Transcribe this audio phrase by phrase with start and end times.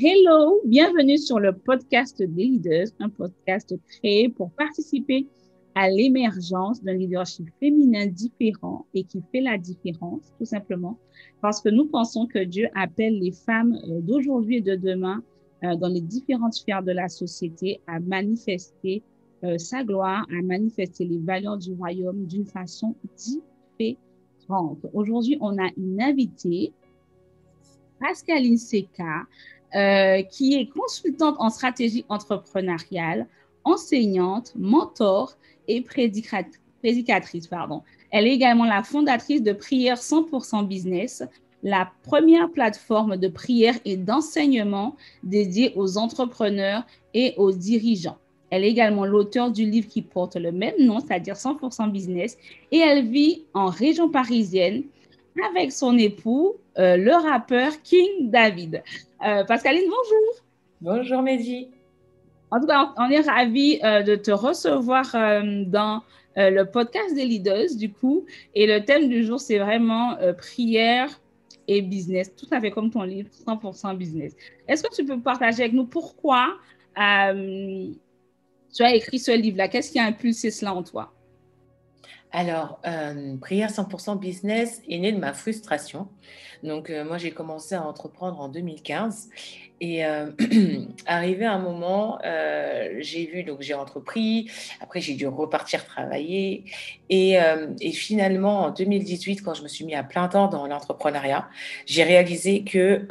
[0.00, 5.26] Hello, bienvenue sur le podcast des leaders, un podcast créé pour participer
[5.74, 10.96] à l'émergence d'un leadership féminin différent et qui fait la différence, tout simplement,
[11.40, 15.20] parce que nous pensons que Dieu appelle les femmes euh, d'aujourd'hui et de demain
[15.64, 19.02] euh, dans les différentes sphères de la société à manifester
[19.42, 24.78] euh, sa gloire, à manifester les valeurs du royaume d'une façon différente.
[24.92, 26.72] Aujourd'hui, on a une invitée,
[27.98, 29.26] Pascaline Seca,
[29.74, 33.26] euh, qui est consultante en stratégie entrepreneuriale,
[33.64, 35.36] enseignante, mentor
[35.66, 37.46] et prédicatrice.
[37.46, 37.82] Pardon.
[38.10, 41.22] Elle est également la fondatrice de Prière 100% Business,
[41.62, 48.16] la première plateforme de prière et d'enseignement dédiée aux entrepreneurs et aux dirigeants.
[48.50, 52.38] Elle est également l'auteur du livre qui porte le même nom, c'est-à-dire 100% Business,
[52.72, 54.84] et elle vit en région parisienne
[55.42, 58.82] avec son époux, euh, le rappeur King David.
[59.26, 60.44] Euh, Pascaline, bonjour.
[60.80, 61.70] Bonjour Mehdi.
[62.50, 65.12] En tout cas, on est ravis euh, de te recevoir
[65.66, 66.02] dans
[66.36, 68.24] le podcast des leaders, du coup.
[68.54, 71.20] Et le thème du jour, c'est vraiment prière
[71.66, 74.36] et business, tout à fait comme ton livre, 100% business.
[74.68, 76.56] Est-ce que tu peux partager avec nous pourquoi
[76.94, 77.02] tu
[78.80, 79.66] as écrit ce livre-là?
[79.66, 81.12] Qu'est-ce qui a impulsé cela en toi?
[82.30, 86.08] Alors, euh, Prière 100% business est né de ma frustration.
[86.62, 89.30] Donc, euh, moi, j'ai commencé à entreprendre en 2015
[89.80, 90.30] et euh,
[91.06, 94.50] arrivé à un moment, euh, j'ai vu, donc j'ai entrepris,
[94.80, 96.64] après j'ai dû repartir travailler.
[97.10, 101.48] Et, euh, finalement, en 2018, quand je me suis mis à plein temps dans l'entrepreneuriat,
[101.86, 103.06] j'ai réalisé que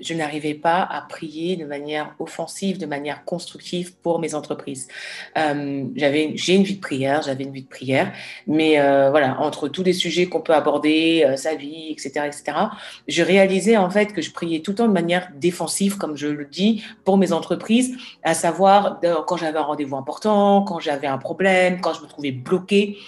[0.00, 4.88] je n'arrivais pas à prier de manière offensive, de manière constructive pour mes entreprises.
[5.36, 8.12] J'avais, j'ai une vie de prière, j'avais une vie de prière,
[8.46, 8.76] mais
[9.10, 12.58] voilà, entre tous les sujets qu'on peut aborder, sa vie, etc., etc.,
[13.06, 16.26] je réalisais en fait que je priais tout le temps de manière défensive comme je
[16.26, 21.18] le dis, pour mes entreprises, à savoir quand j'avais un rendez-vous important, quand j'avais un
[21.18, 22.98] problème, quand je me trouvais bloqué.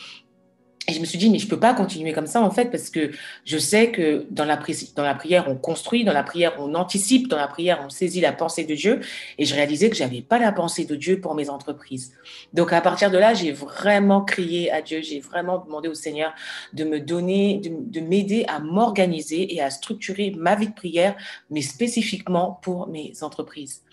[0.91, 2.65] Et je me suis dit, mais je ne peux pas continuer comme ça, en fait,
[2.65, 3.13] parce que
[3.45, 7.47] je sais que dans la, prière, on construit, dans la prière, on anticipe, dans la
[7.47, 8.99] prière, on saisit la pensée de Dieu.
[9.39, 12.13] Et je réalisais que je n'avais pas la pensée de Dieu pour mes entreprises.
[12.55, 16.35] Donc, à partir de là, j'ai vraiment crié à Dieu, j'ai vraiment demandé au Seigneur
[16.73, 21.15] de me donner, de m'aider à m'organiser et à structurer ma vie de prière,
[21.51, 23.85] mais spécifiquement pour mes entreprises.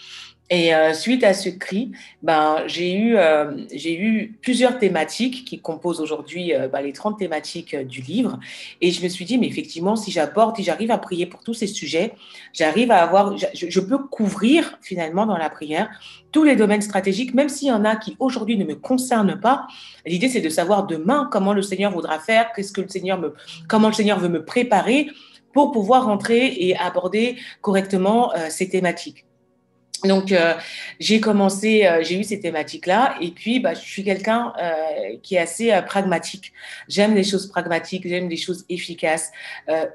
[0.50, 1.92] Et euh, suite à ce cri,
[2.22, 7.74] ben, j'ai eu, euh, eu plusieurs thématiques qui composent aujourd'hui euh, ben, les 30 thématiques
[7.74, 8.40] euh, du livre.
[8.80, 11.54] Et je me suis dit, mais effectivement, si j'apporte, si j'arrive à prier pour tous
[11.54, 12.14] ces sujets,
[12.54, 15.90] j'arrive à avoir, je, je, peux couvrir finalement dans la prière
[16.32, 19.68] tous les domaines stratégiques, même s'il y en a qui aujourd'hui ne me concernent pas.
[20.06, 23.34] L'idée, c'est de savoir demain comment le Seigneur voudra faire, qu'est-ce que le Seigneur me,
[23.68, 25.10] comment le Seigneur veut me préparer
[25.54, 29.27] pour pouvoir rentrer et aborder correctement euh, ces thématiques.
[30.04, 30.54] Donc, euh,
[31.00, 35.36] j'ai commencé, euh, j'ai eu ces thématiques-là, et puis bah, je suis quelqu'un euh, qui
[35.36, 36.54] est assez pragmatique.
[36.88, 39.32] J'aime les choses pragmatiques, j'aime les choses efficaces.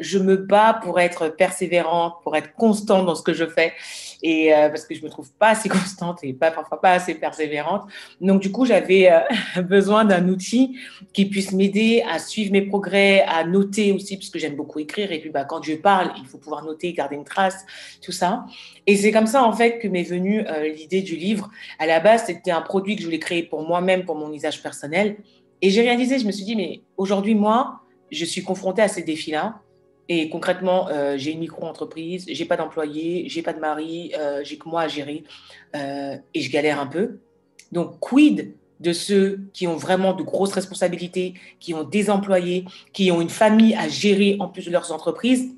[0.00, 3.72] Je me bats pour être persévérante, pour être constante dans ce que je fais,
[4.22, 7.14] et euh, parce que je me trouve pas assez constante et pas parfois pas assez
[7.14, 7.82] persévérante.
[8.20, 9.10] Donc, du coup, j'avais
[9.62, 10.76] besoin d'un outil
[11.12, 15.12] qui puisse m'aider à suivre mes progrès, à noter aussi, parce que j'aime beaucoup écrire,
[15.12, 17.64] et puis bah, quand je parle, il faut pouvoir noter, garder une trace,
[18.00, 18.44] tout ça.
[18.86, 21.50] Et c'est comme ça, en fait, que m'est venue euh, l'idée du livre.
[21.78, 24.62] À la base, c'était un produit que je voulais créer pour moi-même, pour mon usage
[24.62, 25.16] personnel.
[25.60, 27.80] Et j'ai réalisé, je me suis dit, mais aujourd'hui, moi,
[28.10, 29.60] je suis confrontée à ces défis-là.
[30.08, 34.58] Et concrètement, euh, j'ai une micro-entreprise, j'ai pas d'employé, j'ai pas de mari, euh, j'ai
[34.58, 35.24] que moi à gérer
[35.76, 37.20] euh, et je galère un peu.
[37.70, 43.10] Donc, quid de ceux qui ont vraiment de grosses responsabilités, qui ont des employés, qui
[43.12, 45.50] ont une famille à gérer en plus de leurs entreprises?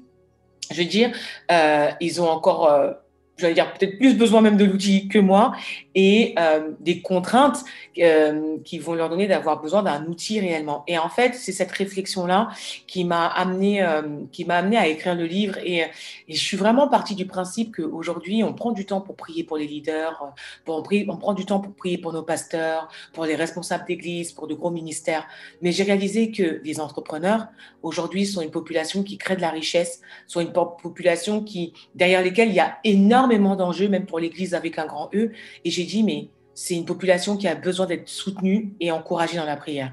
[0.70, 1.12] Je veux dire,
[1.50, 2.94] euh, ils ont encore
[3.36, 5.52] j'allais dire peut-être plus besoin même de l'outil que moi
[5.94, 7.64] et euh, des contraintes
[7.98, 10.84] euh, qui vont leur donner d'avoir besoin d'un outil réellement.
[10.86, 12.50] Et en fait, c'est cette réflexion-là
[12.86, 14.02] qui m'a amené, euh,
[14.32, 15.58] qui m'a amené à écrire le livre.
[15.64, 15.84] Et,
[16.28, 19.66] je suis vraiment partie du principe qu'aujourd'hui, on prend du temps pour prier pour les
[19.66, 20.32] leaders,
[20.64, 24.32] pour, on, on prend du temps pour prier pour nos pasteurs, pour les responsables d'église,
[24.32, 25.26] pour de gros ministères.
[25.60, 27.46] Mais j'ai réalisé que les entrepreneurs,
[27.82, 32.48] aujourd'hui, sont une population qui crée de la richesse, sont une population qui, derrière lesquelles
[32.48, 35.32] il y a énormément d'enjeux, même pour l'église avec un grand E.
[35.64, 39.44] Et j'ai dit, mais c'est une population qui a besoin d'être soutenue et encouragée dans
[39.44, 39.92] la prière.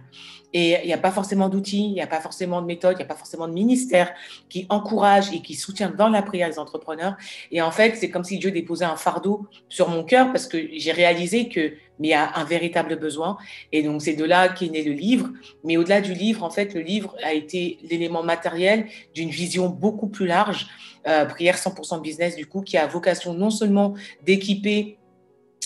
[0.54, 2.98] Et il n'y a pas forcément d'outils, il n'y a pas forcément de méthodes, il
[2.98, 4.14] n'y a pas forcément de ministère
[4.50, 7.16] qui encourage et qui soutient dans la prière les entrepreneurs.
[7.52, 10.58] Et en fait, c'est comme si Dieu déposait un fardeau sur mon cœur parce que
[10.74, 13.38] j'ai réalisé que mais il y a un véritable besoin.
[13.72, 15.30] Et donc, c'est de là qu'est né le livre.
[15.64, 20.08] Mais au-delà du livre, en fait, le livre a été l'élément matériel d'une vision beaucoup
[20.08, 20.68] plus large,
[21.08, 23.94] euh, Prière 100% Business, du coup, qui a vocation non seulement
[24.26, 24.98] d'équiper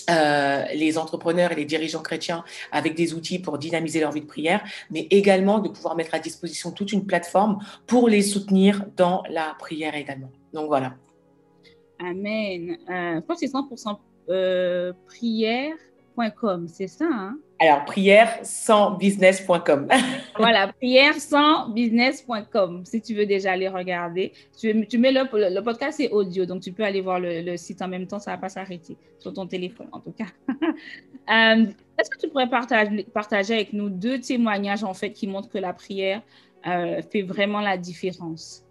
[0.08, 4.26] euh, les entrepreneurs et les dirigeants chrétiens avec des outils pour dynamiser leur vie de
[4.26, 9.24] prière, mais également de pouvoir mettre à disposition toute une plateforme pour les soutenir dans
[9.28, 10.30] la prière également.
[10.52, 10.94] Donc voilà.
[11.98, 12.76] Amen.
[12.88, 13.98] Euh, je pense que c'est 100%
[14.28, 14.92] euh,
[16.68, 17.38] c'est ça, hein?
[17.58, 19.88] Alors, prière sans business.com.
[20.38, 24.32] voilà, prière sans business.com, si tu veux déjà aller regarder.
[24.58, 27.80] Tu, tu mets le, le, podcast, c'est audio, donc tu peux aller voir le, site
[27.80, 30.26] en même temps, ça ne va pas s'arrêter sur ton téléphone en tout cas.
[31.28, 31.66] Euh,
[31.98, 35.58] est-ce que tu pourrais partager, partager avec nous deux témoignages en fait qui montrent que
[35.58, 36.22] la prière
[36.68, 38.64] euh, fait vraiment la différence?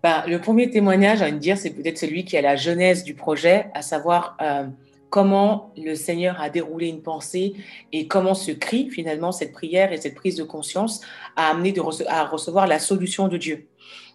[0.00, 3.66] Ben, le premier témoignage, à dire, c'est peut-être celui qui est la genèse du projet,
[3.74, 4.68] à savoir euh,
[5.10, 7.54] comment le Seigneur a déroulé une pensée
[7.92, 11.00] et comment ce cri, finalement, cette prière et cette prise de conscience
[11.36, 11.74] a amené
[12.08, 13.66] à recevoir la solution de Dieu.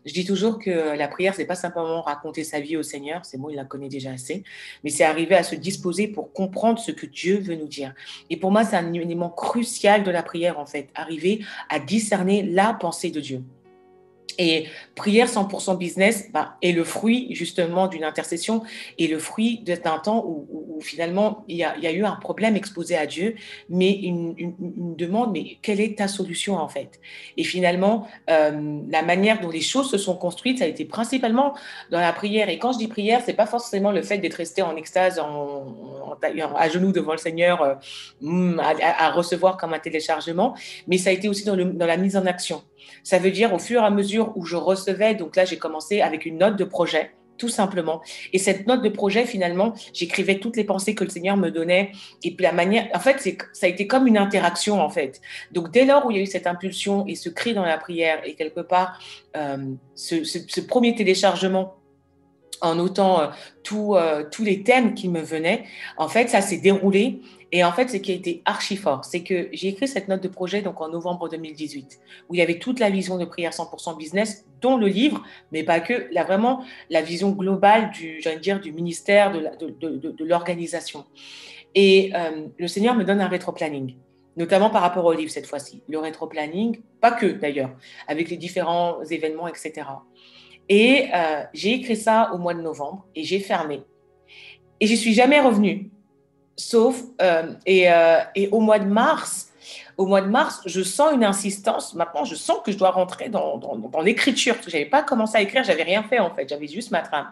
[0.05, 3.39] Je dis toujours que la prière, c'est pas simplement raconter sa vie au Seigneur, c'est
[3.39, 4.43] bon, il la connaît déjà assez,
[4.83, 7.93] mais c'est arriver à se disposer pour comprendre ce que Dieu veut nous dire.
[8.29, 12.43] Et pour moi, c'est un élément crucial de la prière, en fait, arriver à discerner
[12.43, 13.43] la pensée de Dieu.
[14.37, 14.65] Et
[14.95, 18.63] prière 100% business bah, est le fruit justement d'une intercession
[18.97, 23.05] et le fruit d'un temps où, finalement il y, a, eu un problème exposé à
[23.05, 23.35] Dieu,
[23.69, 24.35] mais une,
[24.97, 26.99] demande, mais quelle est ta solution en fait?
[27.37, 31.55] Et finalement, euh, la manière dont les choses se sont construites, ça a été principalement
[31.91, 32.49] dans la prière.
[32.49, 35.65] Et quand je dis prière, c'est pas forcément le fait d'être resté en extase, en,
[36.55, 37.75] à genoux devant le Seigneur, euh,
[38.21, 40.55] hmm, à, recevoir comme un téléchargement,
[40.87, 42.63] mais ça a été aussi dans la mise en action.
[43.03, 46.01] Ça veut dire au fur et à mesure où je recevais, donc là j'ai commencé
[46.01, 48.01] avec une note de projet, tout simplement.
[48.33, 51.91] Et cette note de projet, finalement, j'écrivais toutes les pensées que le Seigneur me donnait.
[52.23, 53.19] Et puis la manière, en fait,
[53.53, 55.21] ça a été comme une interaction, en fait.
[55.51, 57.77] Donc dès lors où il y a eu cette impulsion et ce cri dans la
[57.77, 58.99] prière, et quelque part,
[59.35, 59.57] euh,
[59.95, 61.75] ce, premier téléchargement
[62.61, 63.27] en notant euh,
[63.73, 65.63] euh, tous les thèmes qui me venaient,
[65.97, 67.19] en fait, ça s'est déroulé
[67.55, 70.21] et en fait, ce qui a été archi fort, c'est que j'ai écrit cette note
[70.21, 73.53] de projet donc en novembre 2018, où il y avait toute la vision de prière
[73.53, 75.23] 100% business, dont le livre,
[75.53, 81.05] mais pas que, vraiment la vision globale du, dire, du ministère, de, l'organisation.
[81.75, 83.95] Et euh, le Seigneur me donne un rétro-planning
[84.35, 85.81] notamment par rapport au livre cette fois-ci.
[85.87, 87.71] Le rétro-planning, pas que d'ailleurs,
[88.05, 89.87] avec les différents événements, etc.
[90.67, 93.81] Et euh, j'ai écrit ça au mois de novembre et j'ai fermé.
[94.81, 95.89] Et j'y suis jamais revenue
[96.57, 99.49] Sauf, euh, euh, et, au mois de mars,
[99.97, 101.93] au mois de mars, je sens une insistance.
[101.95, 104.55] Maintenant, je sens que je dois rentrer dans, dans, l'écriture.
[104.65, 107.31] Je n'avais pas commencé à écrire, j'avais rien fait en fait, j'avais juste ma trame.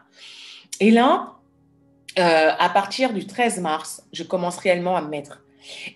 [0.80, 1.34] Et là,
[2.20, 5.42] euh, à partir du 13 mars, je commence réellement à me mettre.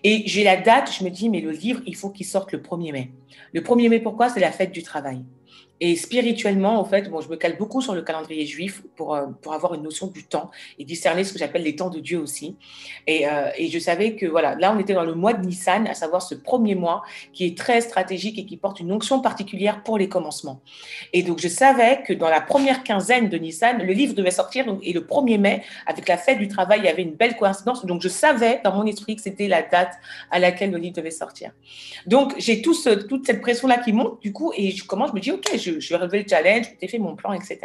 [0.03, 2.59] Et j'ai la date, je me dis, mais le livre, il faut qu'il sorte le
[2.59, 3.11] 1er mai.
[3.51, 4.29] Le 1er mai, pourquoi?
[4.29, 5.23] C'est la fête du travail.
[5.79, 9.27] Et spirituellement, en fait, bon, je me cale beaucoup sur le calendrier juif pour, euh,
[9.41, 12.19] pour avoir une notion du temps et discerner ce que j'appelle les temps de Dieu
[12.19, 12.55] aussi.
[13.05, 15.87] Et, euh, et, je savais que, voilà, là, on était dans le mois de Nissan,
[15.87, 17.03] à savoir ce premier mois
[17.33, 20.61] qui est très stratégique et qui porte une onction particulière pour les commencements.
[21.13, 24.65] Et donc, je savais que dans la première quinzaine de Nissan, le livre devait sortir.
[24.81, 27.85] Et le 1er mai, avec la fête du travail, il y avait une belle coïncidence.
[27.85, 29.93] Donc, je savais dans mon esprit que c'était la date
[30.31, 31.51] à laquelle le livre devait sortir.
[32.05, 35.15] Donc, j'ai tout ce, toute cette pression-là qui monte, du coup, et je commence, je
[35.15, 37.59] me dis, OK, je je, vais relever le challenge, j'ai fait mon plan, etc.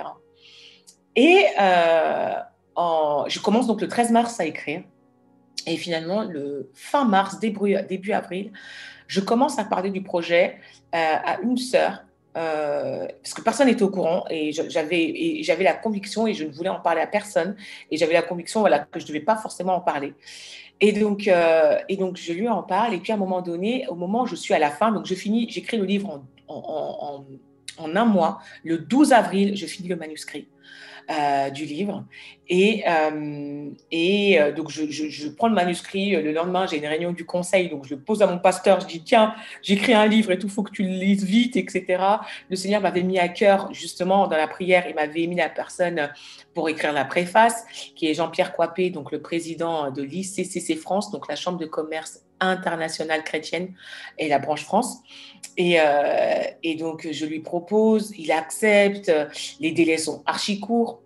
[1.16, 2.34] Et euh,
[3.28, 4.82] je commence donc le 13 mars à écrire.
[5.66, 7.74] Et finalement, le fin mars, début,
[8.12, 8.52] avril,
[9.06, 10.56] je commence à parler du projet
[10.94, 12.04] euh, à une sœur,
[12.36, 16.70] euh, parce que personne n'était au courant et j'avais, la conviction et je ne voulais
[16.70, 17.56] en parler à personne
[17.90, 20.14] et j'avais la conviction voilà, que je ne devais pas forcément en parler.
[20.80, 23.94] Et donc, et donc, je lui en parle et puis à un moment donné, au
[23.94, 27.24] moment où je suis à la fin, donc je finis, j'écris le livre en
[27.78, 30.48] un mois, le 12 avril, je finis le manuscrit.
[31.10, 32.04] Euh, du livre.
[32.48, 36.12] Et, euh, et euh, donc, je, prends le manuscrit.
[36.12, 37.68] Le lendemain, j'ai une réunion du conseil.
[37.68, 38.80] Donc, je le pose à mon pasteur.
[38.80, 42.02] Je dis Tiens, j'écris un livre et tout, faut que tu le lises vite, etc.
[42.48, 46.08] Le Seigneur m'avait mis à cœur, justement, dans la prière, il m'avait mis la personne
[46.54, 47.64] pour écrire la préface,
[47.96, 52.20] qui est Jean-Pierre Coipé, donc le président de l'ICCC France, donc la Chambre de commerce
[52.42, 53.74] internationale chrétienne
[54.18, 54.98] et la branche France.
[55.56, 59.12] Et, euh, et, donc, je lui propose, il accepte,
[59.60, 61.00] les délais sont archi courts.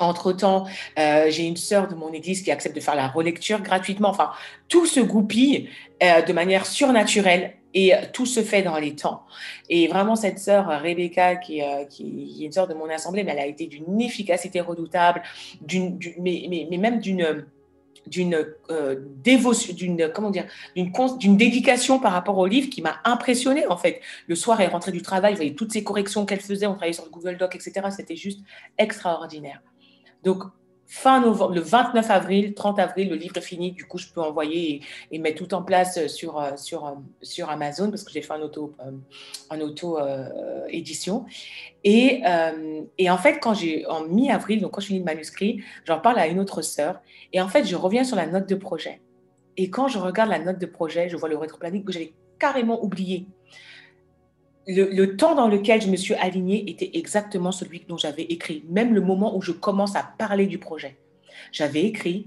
[0.00, 0.66] Entre-temps,
[0.98, 4.10] euh, j'ai une sœur de mon église qui accepte de faire la relecture gratuitement.
[4.10, 4.30] Enfin,
[4.68, 5.68] tout se goupille
[6.02, 9.22] euh, de manière surnaturelle et tout se fait dans les temps.
[9.68, 11.60] Et vraiment, cette sœur, Rebecca, qui,
[11.90, 15.22] qui est une sœur de mon assemblée, mais elle a été d'une efficacité redoutable,
[15.60, 17.44] d'une, mais, mais, mais, même d'une
[18.08, 23.66] d'une euh, dévotion, d'une comment dire, d'une dédication par rapport au livre qui m'a impressionné
[23.66, 24.00] en fait.
[24.26, 26.92] Le soir, elle rentrait du travail, vous voyez toutes ces corrections qu'elle faisait, on travaillait
[26.92, 27.88] sur le Google Doc, etc.
[27.90, 28.40] C'était juste
[28.76, 29.62] extraordinaire.
[30.24, 30.42] Donc
[30.88, 33.72] fin novembre, le 29 avril, 30 avril, le livre est fini.
[33.72, 34.80] Du coup, je peux envoyer
[35.12, 38.32] et, mettre tout en place sur, euh, sur, euh, sur Amazon parce que j'ai fait
[38.32, 39.98] un auto, euh, auto
[40.68, 41.26] édition.
[41.84, 42.22] Et,
[42.96, 46.18] et, en fait, quand j'ai en mi-avril, donc quand je finis le manuscrit, j'en parle
[46.18, 47.00] à une autre sœur.
[47.32, 49.00] Et en fait, je reviens sur la note de projet.
[49.58, 52.82] Et quand je regarde la note de projet, je vois le rétroplanning que j'avais carrément
[52.82, 53.26] oublié
[54.68, 58.94] le, temps dans lequel je me suis alignée était exactement celui dont j'avais écrit, même
[58.94, 60.96] le moment où je commence à parler du projet.
[61.52, 62.26] J'avais écrit,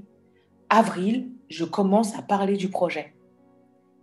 [0.70, 3.14] avril, je commence à parler du projet.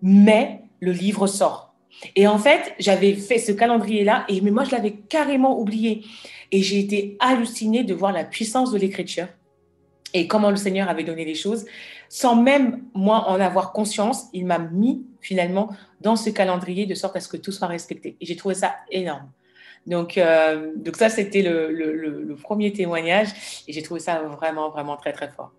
[0.02, 1.74] Mais le livre sort.
[2.14, 6.04] Et en fait, j'avais fait ce calendrier-là, et mais moi, je l'avais carrément oublié.
[6.52, 9.26] Et j'ai été hallucinée de voir la puissance de l'écriture
[10.14, 11.66] et comment le Seigneur avait donné les choses.
[12.08, 17.16] Sans même moi en avoir conscience, il m'a mis finalement dans ce calendrier de sorte
[17.16, 18.16] à ce que tout soit respecté.
[18.20, 19.30] Et j'ai trouvé ça énorme.
[19.86, 23.28] Donc, euh, donc ça, c'était le, premier témoignage
[23.66, 25.52] et j'ai trouvé ça vraiment, vraiment très, très fort.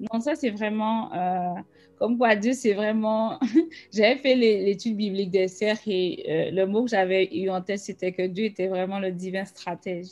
[0.00, 1.60] Non, ça, c'est vraiment, euh,
[1.98, 3.38] comme quoi Dieu, c'est vraiment,
[3.92, 8.12] j'avais fait l'étude biblique d'Esther et euh, le mot que j'avais eu en tête, c'était
[8.12, 10.08] que Dieu était vraiment le divin stratège.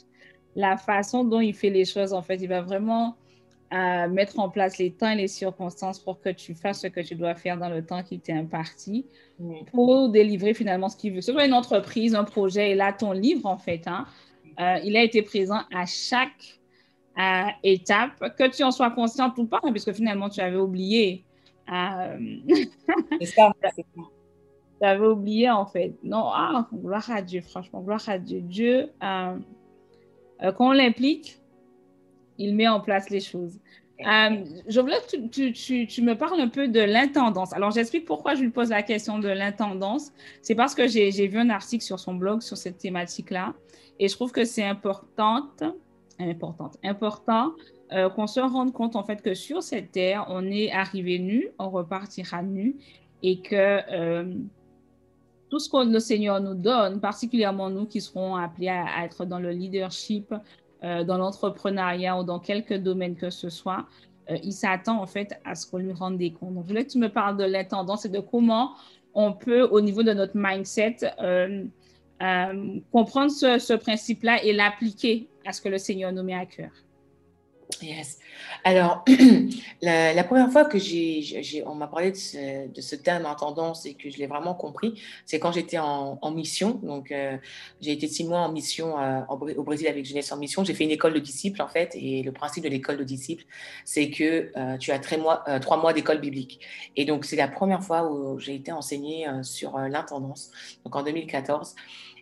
[0.59, 3.17] La façon dont il fait les choses, en fait, il va vraiment
[3.71, 7.01] à mettre en place les temps et les circonstances pour que tu fasses ce que
[7.01, 9.07] tu dois faire dans le temps qui t'est imparti
[9.73, 11.21] pour délivrer finalement ce qu'il veut.
[11.21, 14.05] Ce soit une entreprise, un projet, et là, ton livre, en fait, hein,
[14.59, 16.59] euh, il a été présent à chaque
[17.19, 21.25] euh, étape, que tu en sois consciente ou pas, hein, puisque finalement, tu avais oublié.
[21.73, 22.19] Euh...
[23.23, 25.95] ça, tu avais oublié, en fait.
[26.03, 28.41] Non, ah, gloire à Dieu, franchement, gloire à Dieu.
[28.41, 29.39] Dieu, euh,
[30.41, 31.39] quand on l'implique,
[32.39, 33.59] il met en place les choses.
[34.07, 37.53] Euh, je voulais que tu, me parles un peu de l'intendance.
[37.53, 40.13] Alors, j'explique pourquoi je lui pose la question de l'intendance.
[40.41, 43.55] C'est parce que j'ai vu un article sur son blog sur cette thématique-là
[43.99, 45.65] et je trouve que c'est importante,
[46.21, 47.53] importante, important
[47.93, 51.49] euh, qu'on se rende compte en fait que sur cette terre, on est arrivé nu,
[51.59, 52.77] on repartira nu
[53.25, 54.33] et que euh,
[55.49, 59.39] tout ce que le Seigneur nous donne, particulièrement nous qui serons appelés à être dans
[59.39, 60.35] le leadership,
[60.85, 63.87] euh, dans l'entrepreneuriat ou dans quelque domaine que ce soit,
[64.31, 66.55] euh, il s'attend en fait à ce qu'on lui rende des comptes.
[66.55, 68.75] Donc, je voulais que tu me parles de l'intendance et de comment
[69.15, 71.65] on peut, au niveau de notre mindset, euh,
[72.93, 76.71] comprendre ce, ce principe-là et l'appliquer à ce que le Seigneur nous met à cœur.
[77.83, 78.19] Yes.
[78.65, 79.05] Alors,
[79.83, 82.17] la, première fois que j'ai, on m'a parlé de
[82.81, 86.81] ce, terme en tendance et que je l'ai vraiment compris, c'est quand j'étais en, mission.
[86.83, 87.37] Donc, euh,
[87.81, 90.65] j'ai été six mois en mission euh, au Brésil avec Jeunesse en mission.
[90.65, 91.95] J'ai fait une école de disciples, en fait.
[91.95, 93.45] Et le principe de l'école de disciples,
[93.85, 96.61] c'est que euh, tu as très mois, trois mois d'école biblique.
[96.97, 100.51] Et donc, c'est la première fois où j'ai été enseignée sur l'intendance,
[100.85, 101.75] donc en 2014.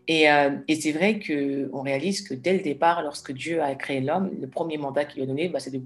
[0.08, 4.30] Euh, et, c'est vrai qu'on réalise que dès le départ, lorsque Dieu a créé l'homme,
[4.40, 5.82] le premier mandat qu'il lui a donné, bah, c'est de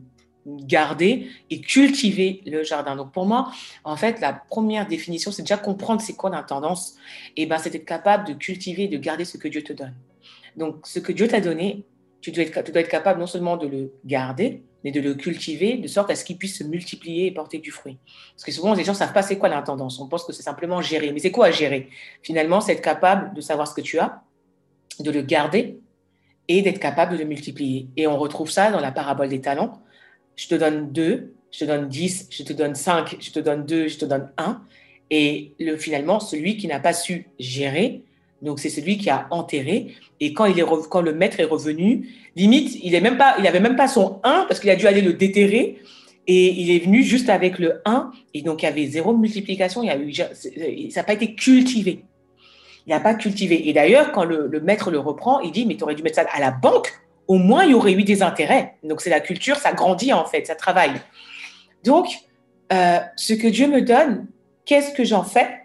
[0.47, 2.97] garder et cultiver le jardin.
[2.97, 3.51] Donc pour moi,
[3.85, 6.97] en fait, la première définition, c'est déjà comprendre c'est quoi l'intendance.
[7.37, 9.95] Et ben, c'est être capable de cultiver, de garder ce que Dieu te donne.
[10.57, 11.85] Donc ce que Dieu t'a donné,
[12.21, 16.11] tu dois être capable non seulement de le garder, mais de le cultiver de sorte
[16.11, 17.99] à ce qu'il puisse se multiplier et porter du fruit.
[18.35, 20.01] Parce que souvent, les gens ne savent pas c'est quoi l'intendance.
[20.01, 21.13] On pense que c'est simplement gérer.
[21.13, 21.89] Mais c'est quoi gérer?
[22.23, 24.23] Finalement, c'est être capable de savoir ce que tu as,
[24.99, 25.79] de le garder
[26.49, 27.89] et d'être capable de le multiplier.
[27.97, 29.81] Et on retrouve ça dans la parabole des talents.
[30.37, 33.67] Je te donne deux, je te donne dix, je te donne cinq, je te donne
[33.67, 34.63] deux, je te donne un.
[35.11, 38.03] Et le, finalement, celui qui n'a pas su gérer,
[38.43, 39.95] donc c'est celui qui a enterré.
[40.21, 43.77] Et quand, il est, quand le maître est revenu, limite, il n'avait même, pas, même
[43.77, 45.79] pas son 1 parce qu'il a dû aller le déterrer.
[46.27, 48.11] Et il est venu juste avec le 1.
[48.35, 49.83] Et donc, il y avait zéro multiplication.
[49.83, 52.05] Il y a ça n'a pas été cultivé.
[52.87, 53.69] Il n'a pas cultivé.
[53.69, 56.27] Et d'ailleurs, quand le, maître le reprend, il dit, mais tu aurais dû mettre ça
[56.33, 56.93] à la banque.
[57.27, 58.75] Au moins, il y aurait eu des intérêts.
[58.83, 61.01] Donc, c'est la culture, ça grandit en fait, ça travaille.
[61.85, 62.09] Donc,
[62.73, 64.27] euh, ce que Dieu me donne,
[64.65, 65.60] qu'est-ce que j'en fais?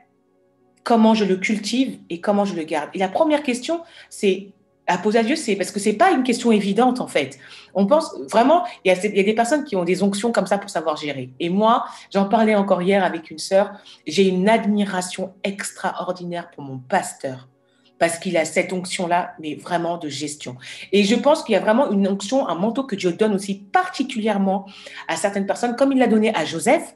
[0.85, 2.89] Comment je le cultive et comment je le garde.
[2.93, 4.53] Et la première question, c'est
[4.87, 7.39] à poser à Dieu, c'est parce que c'est pas une question évidente en fait.
[7.73, 10.45] On pense vraiment, il y, il y, a, des personnes qui ont des onctions comme
[10.45, 11.31] ça pour savoir gérer.
[11.39, 13.71] Et moi, j'en parlais encore hier avec une sœur,
[14.05, 17.49] j'ai une admiration extraordinaire pour mon pasteur
[17.97, 20.57] parce qu'il a cette onction-là, mais vraiment de gestion.
[20.91, 23.55] Et je pense qu'il y a vraiment une onction, un manteau que Dieu donne aussi
[23.55, 24.67] particulièrement
[25.07, 26.95] à certaines personnes, comme il l'a donné à Joseph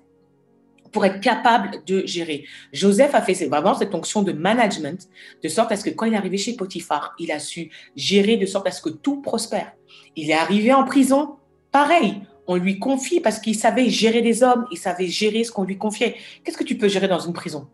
[0.91, 2.45] pour être capable de gérer.
[2.73, 5.07] Joseph a fait vraiment cette fonction de management,
[5.43, 8.37] de sorte à ce que quand il est arrivé chez Potiphar, il a su gérer
[8.37, 9.71] de sorte à ce que tout prospère.
[10.15, 11.35] Il est arrivé en prison,
[11.71, 12.21] pareil.
[12.47, 15.77] on lui confie parce qu'il savait gérer les hommes, il savait gérer ce qu'on lui
[15.77, 16.15] confiait.
[16.43, 17.67] Qu'est-ce que tu peux gérer dans une prison?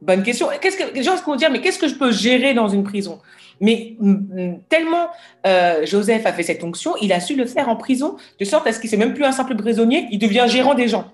[0.00, 0.48] Bonne question.
[0.60, 3.20] Qu'est-ce que les gens vont dire Mais qu'est-ce que je peux gérer dans une prison?
[3.60, 5.08] Mais mm, mm, tellement
[5.46, 8.66] euh, Joseph a fait cette onction, il a su le faire en prison, de sorte
[8.66, 11.10] à ce qu'il n'est même plus un simple prisonnier, il devient gérant des gens.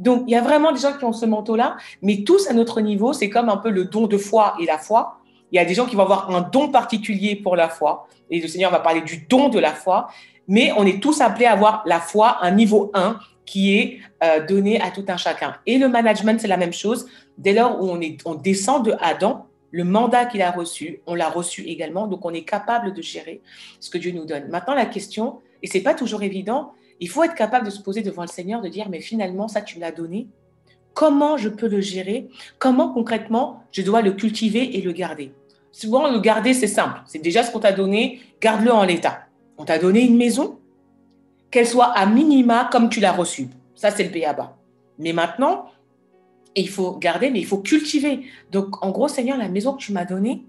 [0.00, 2.80] Donc il y a vraiment des gens qui ont ce manteau-là, mais tous à notre
[2.80, 5.18] niveau, c'est comme un peu le don de foi et la foi.
[5.52, 8.40] Il y a des gens qui vont avoir un don particulier pour la foi, et
[8.40, 10.08] le Seigneur va parler du don de la foi
[10.48, 14.44] mais on est tous appelés à avoir la foi, un niveau 1 qui est euh,
[14.46, 15.56] donné à tout un chacun.
[15.66, 17.06] Et le management, c'est la même chose.
[17.36, 21.28] Dès lors où on, on descend de Adam, le mandat qu'il a reçu, on l'a
[21.28, 23.42] reçu également, donc on est capable de gérer
[23.80, 24.48] ce que Dieu nous donne.
[24.48, 28.02] Maintenant, la question, et c'est pas toujours évident, il faut être capable de se poser
[28.02, 30.28] devant le Seigneur, de dire, mais finalement, ça, tu me l'as donné.
[30.94, 32.28] Comment je peux le gérer?
[32.58, 35.32] Comment concrètement je dois le cultiver et le garder?
[35.72, 37.00] Souvent, le garder, c'est simple.
[37.06, 39.26] C'est déjà ce qu'on t'a donné, garde-le en l'état.
[39.58, 40.58] On t'a donné une maison,
[41.50, 43.48] qu'elle soit à minima comme tu l'as reçue.
[43.74, 44.56] Ça, c'est le BABA.
[44.98, 45.66] Mais maintenant,
[46.54, 48.22] il faut garder, mais il faut cultiver.
[48.52, 50.44] Donc, en gros, Seigneur, la maison que tu m'as donnée,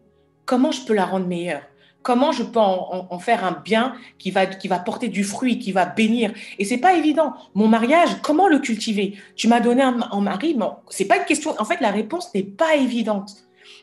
[0.45, 1.63] comment je peux la rendre meilleure?
[2.05, 5.71] Comment je peux en, faire un bien qui va, qui va porter du fruit, qui
[5.71, 7.33] va bénir Et c'est pas évident.
[7.55, 9.15] Mon mariage, comment le cultiver?
[9.35, 11.55] Tu m'as donné un, mari, mais c'est pas une question.
[11.57, 13.31] En fait, la réponse n'est pas évidente.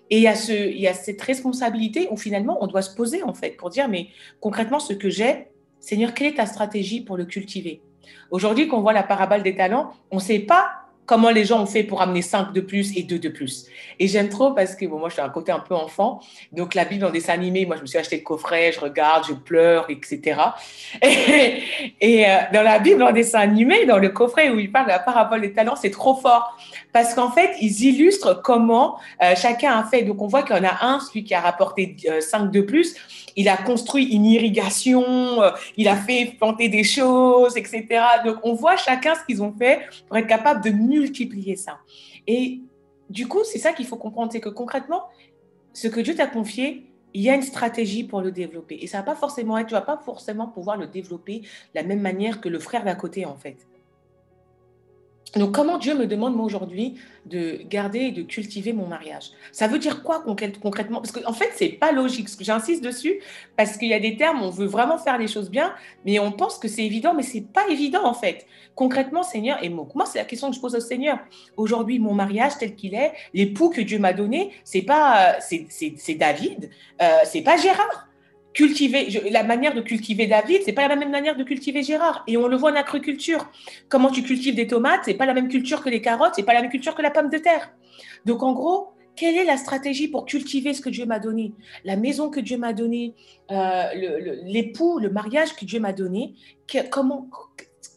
[0.09, 2.95] Et il y, a ce, il y a cette responsabilité où finalement on doit se
[2.95, 4.07] poser en fait pour dire mais
[4.39, 5.49] concrètement ce que j'ai,
[5.81, 7.83] Seigneur, quelle est ta stratégie pour le cultiver?
[8.31, 11.63] Aujourd'hui, quand on voit la parabole des talents, on ne sait pas comment les gens
[11.63, 13.67] ont fait pour amener 5 de plus et 2 de plus.
[13.99, 16.21] Et j'aime trop parce que moi, je suis un côté un peu enfant.
[16.53, 19.25] Donc, la Bible en dessin animé, moi, je me suis acheté le coffret, je regarde,
[19.29, 20.41] je pleure, etc.
[22.01, 24.93] Et, euh, dans la Bible en dessin animé, dans le coffret où il parle de
[24.93, 26.57] la parabole des talents, c'est trop fort.
[26.93, 30.03] Parce qu'en fait, ils illustrent comment euh, chacun a fait.
[30.03, 32.61] Donc, on voit qu'il y en a un, celui qui a rapporté 5 euh, de
[32.61, 32.95] plus,
[33.35, 35.41] il a construit une irrigation,
[35.77, 37.87] il a fait planter des choses, etc.
[38.25, 41.79] Donc, on voit chacun ce qu'ils ont fait pour être capable de multiplier ça.
[42.27, 42.61] Et
[43.09, 45.05] du coup, c'est ça qu'il faut comprendre, c'est que concrètement,
[45.73, 48.79] ce que Dieu t'a confié, il y a une stratégie pour le développer.
[48.81, 51.83] Et ça va pas forcément être, tu vas pas forcément pouvoir le développer de la
[51.83, 53.67] même manière que le frère d'à côté, en fait.
[55.37, 59.31] Donc, comment Dieu me demande, moi, aujourd'hui, de garder et de cultiver mon mariage?
[59.51, 61.01] Ça veut dire quoi concrètement?
[61.01, 62.29] Parce qu'en en fait, c'est pas logique.
[62.41, 63.21] J'insiste dessus
[63.57, 66.33] parce qu'il y a des termes, on veut vraiment faire les choses bien, mais on
[66.33, 68.47] pense que c'est évident, mais c'est pas évident, en fait.
[68.75, 71.19] Concrètement, Seigneur, et moi, c'est la question que je pose au Seigneur.
[71.57, 76.69] Aujourd'hui, mon mariage tel qu'il est, l'époux que Dieu m'a donné, c'est pas, c'est David,
[77.01, 78.09] euh, c'est pas Gérard
[78.55, 82.23] cultiver, la manière de cultiver David, c'est pas la même manière de cultiver Gérard.
[82.27, 83.51] Et on le voit en agriculture.
[83.89, 86.55] Comment tu cultives des tomates, c'est pas la même culture que les carottes, c'est pas
[86.55, 87.73] la même culture que la pomme de terre.
[88.25, 91.53] Donc en gros, quelle est la stratégie pour cultiver ce que Dieu m'a donné?
[91.85, 93.15] La maison que Dieu m'a donnée,
[93.51, 93.85] euh,
[94.45, 96.35] l'époux, le, mariage que Dieu m'a donné,
[96.91, 97.29] comment,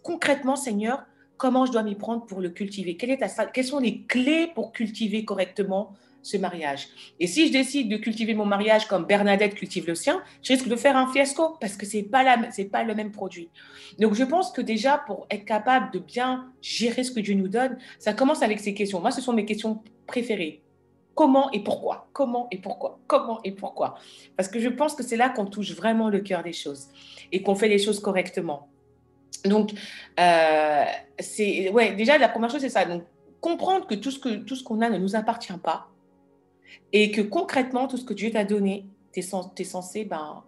[0.03, 1.05] concrètement, Seigneur,
[1.37, 2.97] comment je dois m'y prendre pour le cultiver?
[2.97, 5.93] Quelle est ta, Quelles sont les clés pour cultiver correctement
[6.25, 6.88] ce mariage.
[7.19, 10.67] Et si je décide de cultiver mon mariage comme Bernadette cultive le sien, je risque
[10.67, 13.49] de faire un fiasco parce que c'est pas la, c'est pas le même produit.
[13.99, 17.47] Donc je pense que déjà pour être capable de bien gérer ce que Dieu nous
[17.47, 18.99] donne, ça commence avec ces questions.
[19.01, 20.63] Moi, ce sont mes questions préférées.
[21.13, 22.09] Comment et pourquoi?
[22.11, 22.99] Comment et pourquoi?
[23.05, 23.93] Comment et pourquoi?
[24.35, 26.88] Parce que je pense que c'est là qu'on touche vraiment le cœur des choses
[27.31, 28.67] et qu'on fait les choses correctement.
[29.45, 29.73] Donc,
[30.19, 30.85] euh,
[31.19, 32.83] c'est ouais, déjà la première chose c'est ça.
[32.85, 33.03] Donc,
[33.41, 35.91] comprendre que tout ce que tout ce qu'on a ne nous appartient pas
[36.93, 40.43] et que concrètement, tout ce que Dieu t'a donné, tu es, censé ben,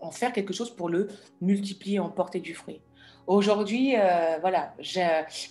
[0.00, 1.08] en, faire quelque chose pour le
[1.40, 2.80] multiplier, en porter du fruit.
[3.28, 4.74] Aujourd'hui, euh, voilà,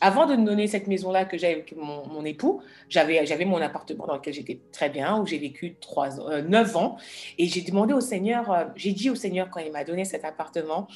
[0.02, 4.16] avant de me donner cette maison-là que j'avais avec mon, époux, j'avais mon appartement dans
[4.16, 6.98] lequel j'étais très bien, où j'ai vécu trois, euh, 9 ans.
[7.38, 10.26] Et j'ai demandé au Seigneur, euh, j'ai dit au Seigneur quand il m'a donné cet
[10.26, 10.88] appartement,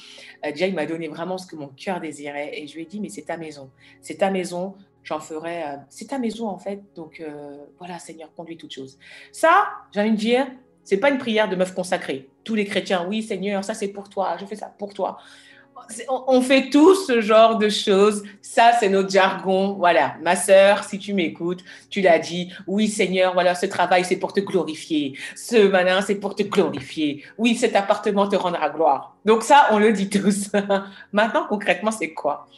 [0.44, 2.60] euh, déjà il m'a donné vraiment ce que mon cœur désirait.
[2.60, 3.70] Et je lui ai dit, mais c'est ta maison,
[4.02, 4.74] c'est ta maison,
[5.06, 5.62] j'en ferai.
[5.62, 8.98] Euh, c'est ta maison en fait, donc euh, voilà, Seigneur, conduis toutes choses.
[9.32, 10.46] Ça, j'ai envie de dire,
[10.84, 12.28] c'est pas une prière de meuf consacrée.
[12.44, 15.16] Tous les chrétiens, oui, Seigneur, ça c'est pour toi, je fais ça pour toi.
[16.08, 18.24] On fait tous ce genre de choses.
[18.40, 19.74] Ça, c'est notre jargon.
[19.74, 22.50] Voilà, ma sœur, si tu m'écoutes, tu l'as dit.
[22.66, 25.18] Oui, Seigneur, voilà, ce travail, c'est pour te glorifier.
[25.36, 27.24] Ce malin, c'est pour te glorifier.
[27.36, 29.16] Oui, cet appartement te rendra gloire.
[29.26, 30.50] Donc ça, on le dit tous.
[31.12, 32.48] Maintenant, concrètement, c'est quoi?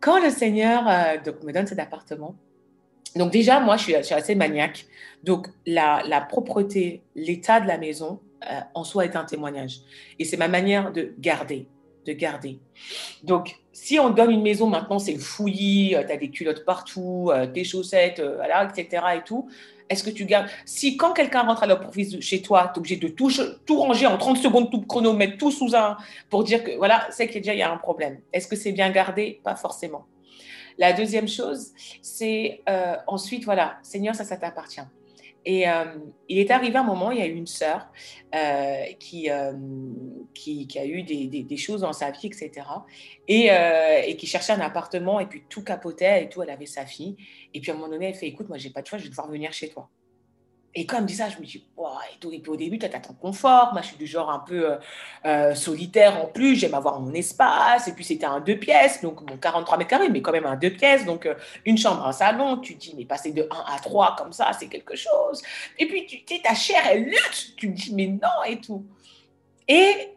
[0.00, 2.34] Quand le Seigneur euh, me donne cet appartement,
[3.16, 4.86] donc déjà, moi, je suis, assez maniaque.
[5.24, 9.80] Donc, la, propreté, l'état de la maison, euh, en soi, est un témoignage.
[10.18, 11.66] Et c'est ma manière de garder,
[12.06, 12.58] de garder.
[13.22, 17.64] Donc, si on donne une maison maintenant, c'est fouillis, tu as des culottes partout, des
[17.64, 19.02] chaussettes, voilà, etc.
[19.16, 19.48] et tout.
[19.88, 22.96] Est-ce que tu gardes Si quand quelqu'un rentre à l'entreprise chez toi, tu es obligé
[22.96, 23.30] de tout,
[23.66, 25.96] tout, ranger en 30 secondes, tout chronomètre, tout sous un,
[26.30, 28.20] pour dire que voilà, c'est qu'il y a un problème.
[28.32, 29.40] Est-ce que c'est bien gardé?
[29.44, 30.06] Pas forcément.
[30.78, 31.72] La deuxième chose,
[32.02, 34.80] c'est euh, ensuite, voilà, Seigneur, ça, ça t'appartient.
[35.50, 35.84] Et euh,
[36.28, 37.90] il est arrivé un moment, il y a eu une sœur
[38.34, 39.30] euh, qui,
[40.34, 42.66] qui, a eu des, choses dans sa vie, etc.
[43.28, 43.48] Et,
[44.06, 47.16] et, qui cherchait un appartement et puis tout capotait et tout, elle avait sa fille.
[47.54, 49.04] Et puis à un moment donné, elle fait, écoute, moi, j'ai pas de choix, je
[49.04, 49.88] vais devoir venir chez toi.
[50.74, 52.30] Et quand elle me dit ça, je me dis, et, tout.
[52.30, 53.72] et puis au début, tu as ton confort.
[53.72, 54.76] Moi, je suis du genre un peu euh,
[55.24, 56.56] euh, solitaire en plus.
[56.56, 57.88] J'aime avoir mon espace.
[57.88, 60.56] Et puis, c'était un deux pièces, donc bon, 43 mètres carrés, mais quand même un
[60.56, 61.04] deux pièces.
[61.04, 62.58] Donc, euh, une chambre, un salon.
[62.58, 65.42] Tu dis, mais passer de 1 à 3 comme ça, c'est quelque chose.
[65.78, 67.54] Et puis, tu sais, ta chair, elle lutte.
[67.56, 68.84] Tu me dis, mais non, et tout.
[69.66, 70.14] Et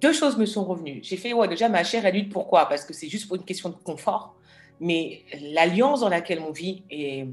[0.00, 1.00] deux choses me sont revenues.
[1.02, 2.32] J'ai fait, ouais, déjà, ma chair, elle lutte.
[2.32, 2.68] Pourquoi?
[2.68, 4.36] Parce que c'est juste pour une question de confort.
[4.80, 7.26] Mais l'alliance dans laquelle on vit est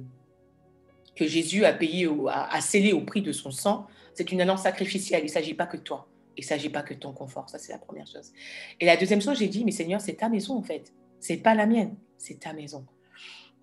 [1.16, 5.22] que Jésus a payé, a, scellé au prix de son sang, c'est une alliance sacrificielle.
[5.24, 6.08] Il ne s'agit pas que de toi.
[6.38, 7.50] Il ne s'agit pas que de ton confort.
[7.50, 8.32] Ça, c'est la première chose.
[8.80, 10.94] Et la deuxième chose, j'ai dit, mais Seigneur, c'est ta maison, en fait.
[11.20, 11.96] C'est pas la mienne.
[12.18, 12.86] C'est ta maison.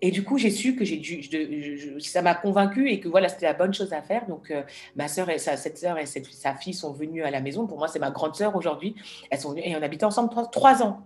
[0.01, 1.01] Et du coup, j'ai su que j'ai
[1.99, 4.27] ça m'a convaincu et que voilà, c'était la bonne chose à faire.
[4.27, 4.63] Donc, euh,
[4.95, 7.67] ma sœur et sa, sœur et sa fille sont venues à la maison.
[7.67, 8.95] Pour moi, c'est ma grande sœur aujourd'hui.
[9.29, 11.03] Elles sont venues et on habitait ensemble trois ans.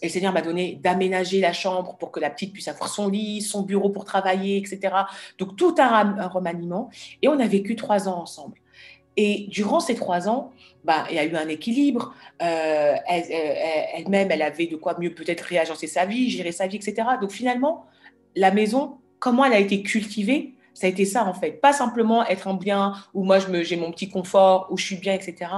[0.00, 3.08] Et le Seigneur m'a donné d'aménager la chambre pour que la petite puisse avoir son
[3.08, 4.94] lit, son bureau pour travailler, etc.
[5.38, 6.90] Donc tout un, remaniement.
[7.22, 8.56] Et on a vécu trois ans ensemble.
[9.16, 10.52] Et durant ces trois ans,
[10.84, 12.14] bah, il y a eu un équilibre.
[12.42, 17.06] Euh, elle-même, elle, avait de quoi mieux peut-être réagencer sa vie, gérer sa vie, etc.
[17.20, 17.86] Donc finalement,
[18.34, 21.52] la maison, comment elle a été cultivée, ça a été ça, en fait.
[21.60, 25.12] Pas simplement être un bien où moi, j'ai mon petit confort, où je suis bien,
[25.12, 25.50] etc.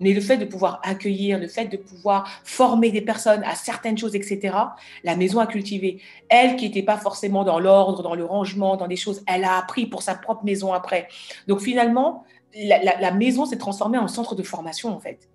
[0.00, 3.98] Mais le fait de pouvoir accueillir, le fait de pouvoir former des personnes à certaines
[3.98, 4.56] choses, etc.
[5.04, 6.00] La maison a cultivé.
[6.28, 9.58] Elle, qui n'était pas forcément dans l'ordre, dans le rangement, dans des choses, elle a
[9.58, 11.08] appris pour sa propre maison après.
[11.48, 15.28] Donc finalement, la, maison s'est transformée en centre de formation, en fait.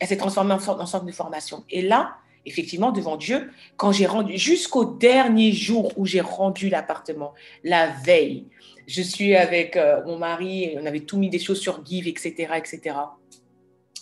[0.00, 1.64] Elle s'est transformée en, en centre de formation.
[1.70, 7.34] Et là, effectivement, devant Dieu, quand j'ai rendu, jusqu'au dernier jour où j'ai rendu l'appartement,
[7.64, 8.46] la veille,
[8.86, 12.52] je suis avec euh, mon mari, on avait tout mis des choses sur Give, etc.,
[12.56, 12.96] etc.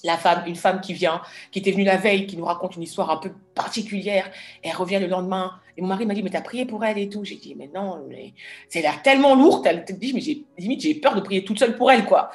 [0.05, 2.83] La femme, une femme qui vient, qui était venue la veille, qui nous raconte une
[2.83, 4.31] histoire un peu particulière,
[4.63, 5.53] elle revient le lendemain.
[5.79, 7.25] Et mon mari m'a dit, mais t'as prié pour elle et tout.
[7.25, 8.07] J'ai dit, mais non,
[8.69, 10.45] c'est l'air tellement lourd, t'as dit, mais j'ai
[10.79, 12.31] j'ai peur de prier toute seule pour elle, quoi.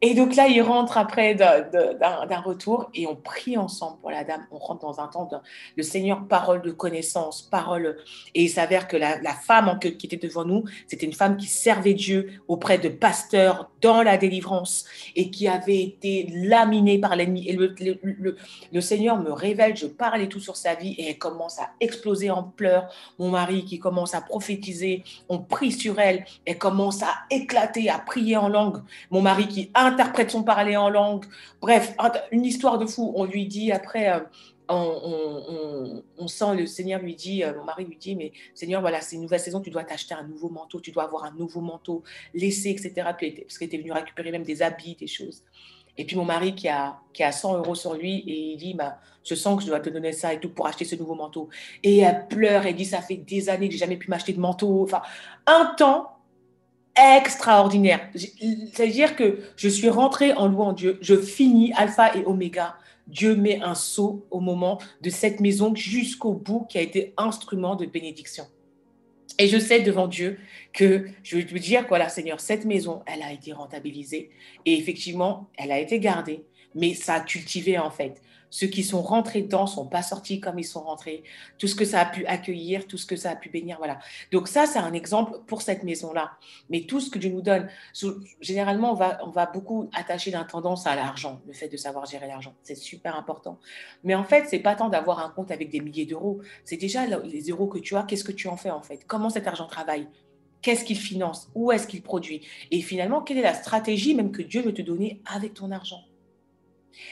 [0.00, 4.46] Et donc là, il rentre après d'un retour et on prie ensemble pour la dame.
[4.52, 5.36] On rentre dans un temps de,
[5.76, 7.96] le Seigneur, parole de connaissance, parole.
[8.34, 11.94] Et il s'avère que la, femme qui était devant nous, c'était une femme qui servait
[11.94, 14.84] Dieu auprès de pasteurs dans la délivrance
[15.16, 17.48] et qui avait été laminée par l'ennemi.
[17.48, 21.58] Et le, Seigneur me révèle, je parle et tout sur sa vie et elle commence
[21.58, 22.92] à exploser en pleurs.
[23.18, 27.98] Mon mari qui commence à prophétiser, on prie sur elle, elle commence à éclater, à
[27.98, 28.82] prier en langue.
[29.10, 31.24] Mon mari qui interprète son parler en langue.
[31.60, 31.94] Bref,
[32.30, 33.12] une histoire de fou.
[33.16, 34.20] On lui dit après, euh,
[34.68, 39.16] on, sent le Seigneur lui dit, euh, mon mari lui dit, mais Seigneur, voilà, c'est
[39.16, 42.02] une nouvelle saison, tu dois t'acheter un nouveau manteau, tu dois avoir un nouveau manteau,
[42.34, 42.92] laisser, etc.
[42.96, 45.42] parce qu'il était venu récupérer même des habits, des choses.
[45.96, 48.74] Et puis mon mari qui a, qui a 100 euros sur lui et il dit,
[48.74, 51.14] bah, je sens que je dois te donner ça et tout pour acheter ce nouveau
[51.14, 51.48] manteau.
[51.82, 54.40] Et elle pleure, elle dit, ça fait des années que j'ai jamais pu m'acheter de
[54.40, 54.82] manteau.
[54.84, 55.02] Enfin,
[55.46, 56.17] un temps
[56.98, 58.00] extraordinaire.
[58.14, 62.76] C'est-à-dire que je suis rentrée en louant Dieu, je finis alpha et oméga.
[63.06, 67.74] Dieu met un saut au moment de cette maison jusqu'au bout qui a été instrument
[67.74, 68.44] de bénédiction.
[69.38, 70.38] Et je sais devant Dieu
[70.72, 74.30] que je vais te dire, voilà, Seigneur, cette maison, elle a été rentabilisée
[74.66, 78.20] et effectivement, elle a été gardée, mais ça a cultivé en fait.
[78.50, 81.22] Ceux qui sont rentrés dedans sont pas sortis comme ils sont rentrés.
[81.58, 83.98] Tout ce que ça a pu accueillir, tout ce que ça a pu bénir, voilà.
[84.32, 86.32] Donc ça, c'est un exemple pour cette maison-là.
[86.70, 87.68] Mais tout ce que Dieu nous donne,
[88.40, 92.54] généralement, on va, beaucoup attacher l'intendance à l'argent, le fait de savoir gérer l'argent.
[92.62, 93.58] C'est super important.
[94.04, 96.40] Mais en fait, c'est pas tant d'avoir un compte avec des milliers d'euros.
[96.64, 99.04] C'est déjà les euros que tu as, qu'est-ce que tu en fais en fait?
[99.06, 100.08] Comment cet argent travaille?
[100.60, 101.50] Qu'est-ce qu'il finance?
[101.54, 102.46] Où est-ce qu'il produit?
[102.70, 106.07] Et finalement, quelle est la stratégie même que Dieu veut te donner avec ton argent?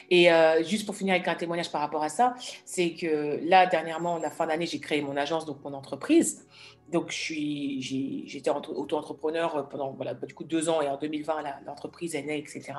[0.09, 2.35] Et euh, juste pour finir avec un témoignage par rapport à ça,
[2.65, 6.45] c'est que là, dernièrement, la fin d'année, j'ai créé mon agence, donc mon entreprise.
[6.91, 12.37] Donc, j'étais auto-entrepreneur pendant voilà, du coup, deux ans et en 2020, l'entreprise est née,
[12.37, 12.73] etc.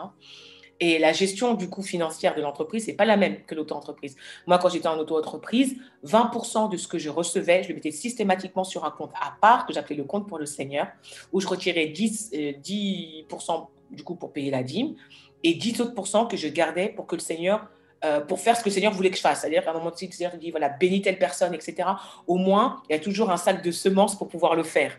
[0.81, 4.17] Et la gestion du coût financière de l'entreprise, c'est pas la même que l'auto-entreprise.
[4.47, 8.65] Moi, quand j'étais en auto-entreprise, 20% de ce que je recevais, je le mettais systématiquement
[8.65, 10.87] sur un compte à part, que j'appelais le compte pour le Seigneur,
[11.33, 14.95] où je retirais 10, 10% euh, du coup pour payer la dîme
[15.44, 17.68] et 10 autres que je gardais pour que le Seigneur
[18.05, 19.40] euh, pour faire ce que le Seigneur voulait que je fasse.
[19.40, 21.88] C'est-à-dire qu'à un moment donné, le Seigneur dit, voilà, bénis telle personne, etc.
[22.29, 24.96] Au moins, il y a toujours un sac de semences pour pouvoir le faire.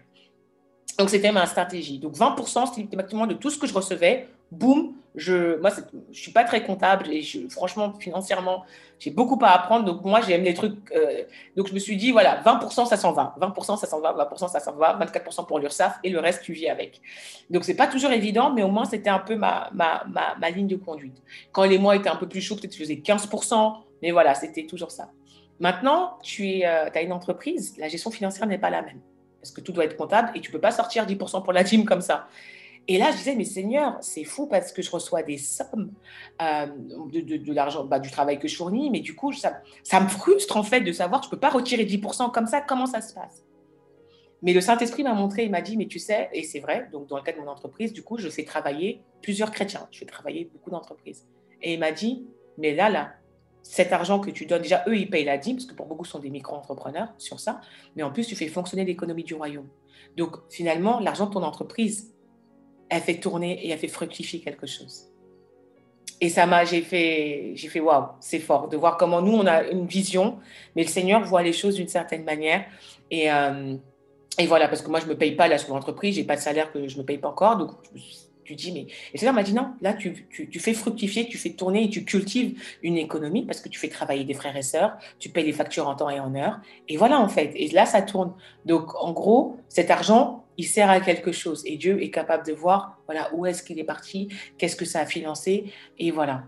[0.97, 1.97] Donc, c'était ma stratégie.
[1.97, 4.27] Donc, 20%, c'était exactement de tout ce que je recevais.
[4.51, 5.71] Boum, je, moi,
[6.11, 8.63] je suis pas très comptable et franchement, financièrement,
[8.99, 9.85] j'ai beaucoup à apprendre.
[9.85, 10.91] Donc, moi, j'aime les trucs.
[10.91, 11.23] Euh,
[11.55, 13.35] donc, je me suis dit, voilà, 20%, ça s'en va.
[13.39, 14.13] 20%, ça s'en va.
[14.13, 14.97] 20%, ça s'en va.
[14.99, 17.01] 24% pour l'URSSAF et le reste, tu vis avec.
[17.49, 20.35] Donc, ce n'est pas toujours évident, mais au moins, c'était un peu ma, ma, ma,
[20.39, 21.21] ma, ligne de conduite.
[21.51, 24.65] Quand les mois étaient un peu plus chauds, peut-être je faisais 15%, mais voilà, c'était
[24.65, 25.09] toujours ça.
[25.59, 29.01] Maintenant, tu euh, as une entreprise, la gestion financière n'est pas la même.
[29.41, 31.85] Parce que tout doit être comptable et tu peux pas sortir 10% pour la team
[31.85, 32.27] comme ça.
[32.91, 35.91] Et là, je disais, mais Seigneur, c'est fou parce que je reçois des sommes
[36.41, 36.65] euh,
[37.11, 39.61] de, de, l'argent, bah, du travail que je fournis, mais du coup, ça,
[40.01, 42.61] me frustre en fait de savoir que je ne peux pas retirer 10% comme ça,
[42.61, 43.45] comment ça se passe?
[44.41, 47.05] Mais le Saint-Esprit m'a montré, il m'a dit, mais tu sais, et c'est vrai, donc
[47.05, 50.05] dans le cas de mon entreprise, du coup, je fais travailler plusieurs chrétiens, je fais
[50.05, 51.27] travailler beaucoup d'entreprises.
[51.61, 52.25] Et il m'a dit,
[52.57, 53.11] mais là, là,
[53.61, 56.05] cet argent que tu donnes, déjà, eux, ils payent la dîme, parce que pour beaucoup,
[56.05, 57.61] ce sont des micro-entrepreneurs sur ça,
[57.95, 59.67] mais en plus, tu fais fonctionner l'économie du royaume.
[60.17, 62.15] Donc, finalement, l'argent de ton entreprise,
[62.89, 65.05] elle fait tourner et elle fait fructifier quelque chose.
[66.21, 69.45] Et ça m'a, j'ai fait, j'ai fait waouh, c'est fort de voir comment nous on
[69.47, 70.37] a une vision,
[70.75, 72.65] mais le Seigneur voit les choses d'une certaine manière.
[73.09, 73.75] Et, euh,
[74.37, 76.41] et voilà, parce que moi je me paye pas là sur l'entreprise, j'ai pas de
[76.41, 77.71] salaire que je me paye pas encore, donc
[78.49, 81.27] tu dis mais et le Seigneur m'a dit non, là tu, tu, tu, fais fructifier,
[81.27, 84.57] tu fais tourner et tu cultives une économie parce que tu fais travailler des frères
[84.57, 87.51] et sœurs, tu payes les factures en temps et en heure, et voilà en fait.
[87.55, 88.33] Et là ça tourne.
[88.65, 91.61] Donc en gros, cet argent il sert à quelque chose.
[91.67, 95.01] Et Dieu est capable de voir voilà, où est-ce qu'il est parti, qu'est-ce que ça
[95.01, 96.45] a financé, et voilà.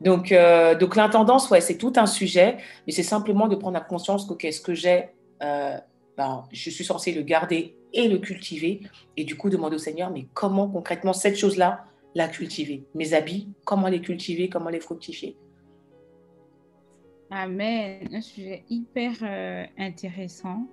[0.00, 4.26] Donc, euh, donc l'intendance, ouais, c'est tout un sujet, mais c'est simplement de prendre conscience
[4.26, 5.10] que qu'est-ce que j'ai,
[5.42, 5.78] euh,
[6.16, 8.80] ben, je suis censé le garder et le cultiver,
[9.16, 12.84] et du coup demander au Seigneur, mais comment concrètement cette chose-là, la cultiver?
[12.94, 15.36] Mes habits, comment les cultiver, comment les fructifier?
[17.30, 20.68] Amen, un sujet hyper euh, intéressant.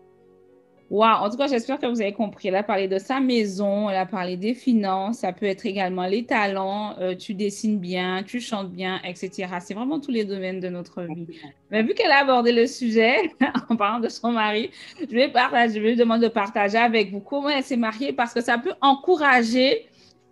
[0.91, 2.49] Wow, en tout cas, j'espère que vous avez compris.
[2.49, 6.05] Elle a parlé de sa maison, elle a parlé des finances, ça peut être également
[6.05, 9.47] les talents, euh, tu dessines bien, tu chantes bien, etc.
[9.61, 11.27] C'est vraiment tous les domaines de notre vie.
[11.71, 13.31] Mais vu qu'elle a abordé le sujet
[13.69, 17.09] en parlant de son mari, je vais, partager, je vais lui demander de partager avec
[17.09, 19.85] vous comment elle s'est mariée parce que ça peut encourager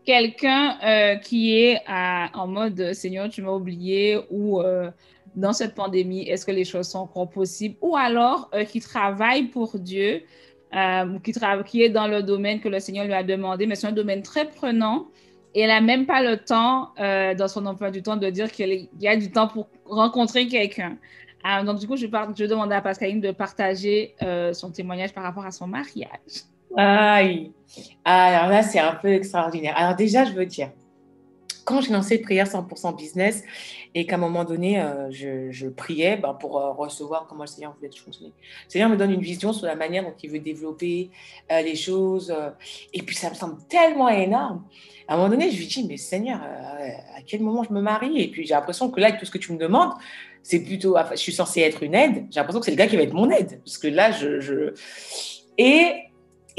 [0.03, 4.91] quelqu'un euh, qui est en mode Seigneur, tu m'as oublié ou euh,
[5.37, 7.77] dans cette pandémie, est-ce que les choses sont encore possibles?
[7.79, 10.23] ou alors qui travaille pour Dieu
[10.75, 11.33] euh, qui,
[11.65, 14.21] qui est dans le domaine que le Seigneur lui a demandé, mais c'est un domaine
[14.21, 15.07] très prenant.
[15.55, 18.51] Et elle n'a même pas le temps, euh, dans son emploi du temps, de dire
[18.51, 20.97] qu'il y a du temps pour rencontrer quelqu'un.
[21.47, 24.15] Euh, donc, du coup, je, je demande à Pascaline de partager
[24.53, 26.43] son témoignage par rapport à son mariage.
[26.77, 27.51] Aïe.
[28.05, 29.73] Alors là, c'est un peu extraordinaire.
[29.75, 30.69] Alors déjà, je veux dire,
[31.65, 33.43] quand j'ai lancé Prière 100% Business
[33.95, 37.73] et qu'à un moment donné, euh, je, priais ben, pour euh, recevoir comment le Seigneur
[37.75, 38.33] voulait fonctionner.
[38.65, 41.09] Le Seigneur me donne une vision sur la manière dont il veut développer
[41.51, 42.33] euh, les choses.
[42.93, 44.63] et puis, ça me semble tellement énorme.
[45.07, 48.21] À un moment donné, je lui dis, mais Seigneur, à quel moment je me marie?
[48.21, 49.93] Et puis, j'ai l'impression que là, avec tout ce que tu me demandes,
[50.43, 52.27] c'est plutôt, je suis censée être une aide.
[52.29, 53.59] J'ai l'impression que c'est le gars qui va être mon aide.
[53.63, 54.39] Parce que là, je...
[54.39, 54.73] je...
[55.57, 56.09] Et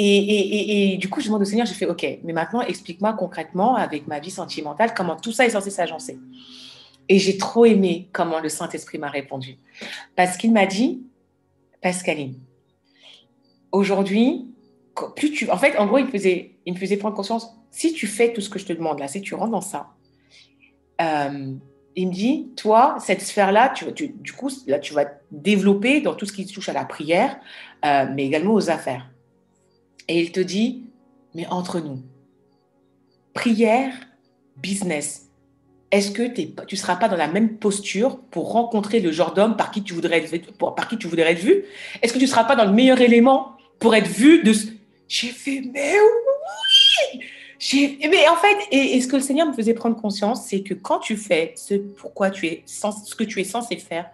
[0.02, 4.06] et, du coup, je demande au Seigneur, j'ai fait, OK, mais maintenant, explique-moi concrètement, avec
[4.06, 6.18] ma vie sentimentale, comment tout ça est censé s'agencer.
[7.10, 9.58] Et j'ai trop aimé comment le Saint-Esprit m'a répondu.
[10.14, 11.02] Parce qu'il m'a dit,
[11.82, 12.38] Pascaline,
[13.72, 14.46] aujourd'hui,
[15.16, 15.50] plus tu...
[15.50, 18.60] En fait, en gros, il me, faisait, prendre conscience, si tu fais tout ce que
[18.60, 19.88] je te demande là, si tu rentres dans ça,
[21.02, 21.52] euh,
[21.96, 26.26] il me dit, toi, cette sphère-là, tu, du coup, là, tu vas développer dans tout
[26.26, 27.40] ce qui touche à la prière,
[27.84, 29.10] euh, mais également aux affaires.
[30.06, 30.84] Et il te dit,
[31.34, 32.04] mais entre nous,
[33.34, 33.94] prière,
[34.56, 35.29] business,
[35.90, 39.56] est-ce que tu ne seras pas dans la même posture pour rencontrer le genre d'homme
[39.56, 40.30] par qui tu voudrais être,
[41.40, 41.64] vu
[42.02, 44.52] Est-ce que tu ne seras pas dans le meilleur élément pour être vu de
[45.08, 47.26] J'ai fait, mais oui
[48.08, 50.98] mais en fait, et, ce que le Seigneur me faisait prendre conscience, c'est que quand
[50.98, 54.10] tu fais ce pourquoi tu es, ce que tu es censé faire,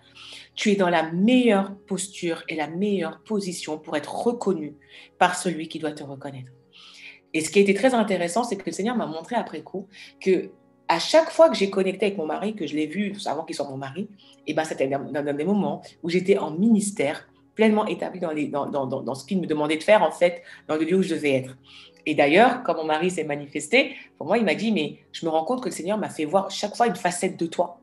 [0.54, 4.74] tu es dans la meilleure posture et la meilleure position pour être reconnu
[5.18, 6.50] par celui qui doit te reconnaître.
[7.34, 9.86] Et ce qui a été très intéressant, c'est que le Seigneur m'a montré après coup
[10.20, 10.50] que
[10.88, 13.56] à chaque fois que j'ai connecté avec mon mari, que je l'ai vu avant qu'il
[13.56, 14.08] soit mon mari,
[14.46, 19.14] et eh ben c'était dans, des moments où j'étais en ministère, pleinement établi dans, dans,
[19.14, 21.56] ce qu'il me demandait de faire, en fait, dans le lieu où je devais être.
[22.04, 25.30] Et d'ailleurs, quand mon mari s'est manifesté, pour moi, il m'a dit, mais je me
[25.30, 27.80] rends compte que le Seigneur m'a fait voir chaque fois une facette de toi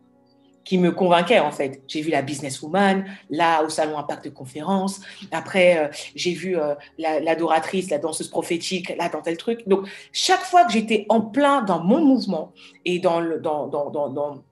[0.64, 1.82] qui me convainquait en fait.
[1.88, 5.02] J'ai vu la businesswoman, là au salon Impact de conférence.
[5.32, 9.68] Après, euh, j'ai vu euh, l'adoratrice, la, danseuse prophétique, là dans tel truc.
[9.68, 12.52] Donc, chaque fois que j'étais en plein dans mon mouvement
[12.86, 14.44] et dans, le, dans, dans, dans,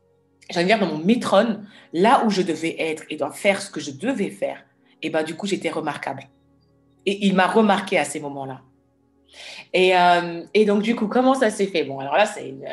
[0.50, 1.62] j'allais dire dans mon métron,
[1.94, 4.64] là où je devais être et dans faire ce que je devais faire,
[5.02, 6.30] et ben du coup, j'étais remarquable.
[7.06, 8.62] Et il m'a remarqué à ces moments-là.
[9.74, 11.84] Et, euh, et, donc, du coup, comment ça s'est fait?
[11.84, 12.68] Bon, alors là, c'est une.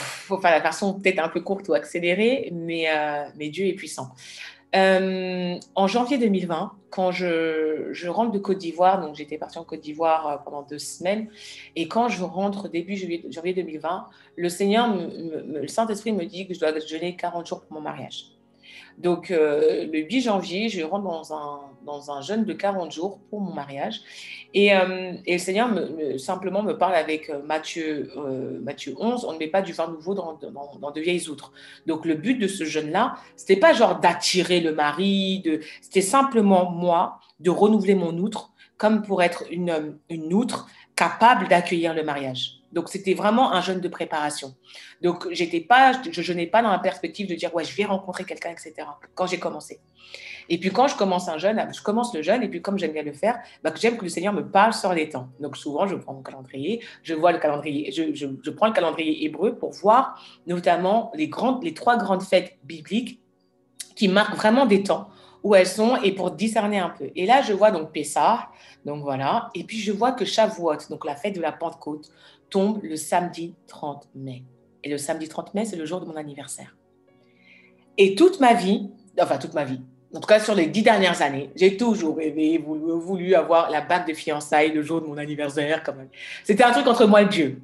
[0.00, 3.74] Euh, faut la version peut-être un peu courte ou accélérée, mais, euh, mais Dieu est
[3.74, 4.10] puissant.
[4.72, 9.80] en janvier 2020, quand je, je rentre de Côte d'Ivoire, donc j'étais partie en Côte
[9.80, 11.28] d'Ivoire pendant deux semaines,
[11.76, 12.96] et quand je rentre début
[13.30, 14.06] janvier, 2020,
[14.36, 18.32] le Seigneur, le Saint-Esprit me dit que je dois jeûner 40 jours pour mon mariage.
[18.98, 23.40] Donc, le 8 janvier, je rentre dans un, dans un jeûne de 40 jours pour
[23.40, 24.00] mon mariage.
[24.52, 29.32] Et, euh, le Seigneur me, simplement me parle avec euh, Matthieu, euh, Matthieu 11, on
[29.32, 30.38] ne met pas du vin nouveau dans,
[30.80, 31.52] dans, de vieilles outres.
[31.86, 36.70] Donc le but de ce jeûne-là, c'était pas genre d'attirer le mari, de, c'était simplement
[36.70, 42.56] moi de renouveler mon outre comme pour être une, une outre capable d'accueillir le mariage.
[42.72, 44.54] Donc, c'était vraiment un jeûne de préparation.
[45.00, 48.24] Donc, j'étais pas, je jeûnais pas dans la perspective de dire, ouais, je vais rencontrer
[48.24, 48.74] quelqu'un, etc.
[49.14, 49.80] Quand j'ai commencé.
[50.48, 52.92] Et puis quand je commence un jeûne, je commence le jeûne, et puis comme j'aime
[52.92, 55.28] bien le faire, bah, j'aime que le Seigneur me parle sur les temps.
[55.40, 59.56] Donc souvent, je prends mon calendrier, je vois le calendrier, je, prends le calendrier hébreu
[59.56, 61.30] pour voir notamment les,
[61.62, 63.20] les trois grandes fêtes bibliques
[63.94, 65.08] qui marquent vraiment des temps
[65.42, 67.10] où elles sont et pour discerner un peu.
[67.14, 68.48] Et là, je vois donc Pessah,
[68.84, 72.10] donc voilà, et puis je vois que Shavuot, donc la fête de la Pentecôte,
[72.50, 74.44] tombe le samedi 30 mai.
[74.82, 76.76] Et le samedi 30 mai, c'est le jour de mon anniversaire.
[77.98, 79.80] Et toute ma vie, enfin toute ma vie,
[80.16, 84.08] en tout cas sur les dix dernières années, j'ai toujours rêvé, voulu, avoir la bague
[84.08, 85.82] de fiançailles le jour de mon anniversaire.
[86.42, 87.60] C'était un truc entre moi et Dieu.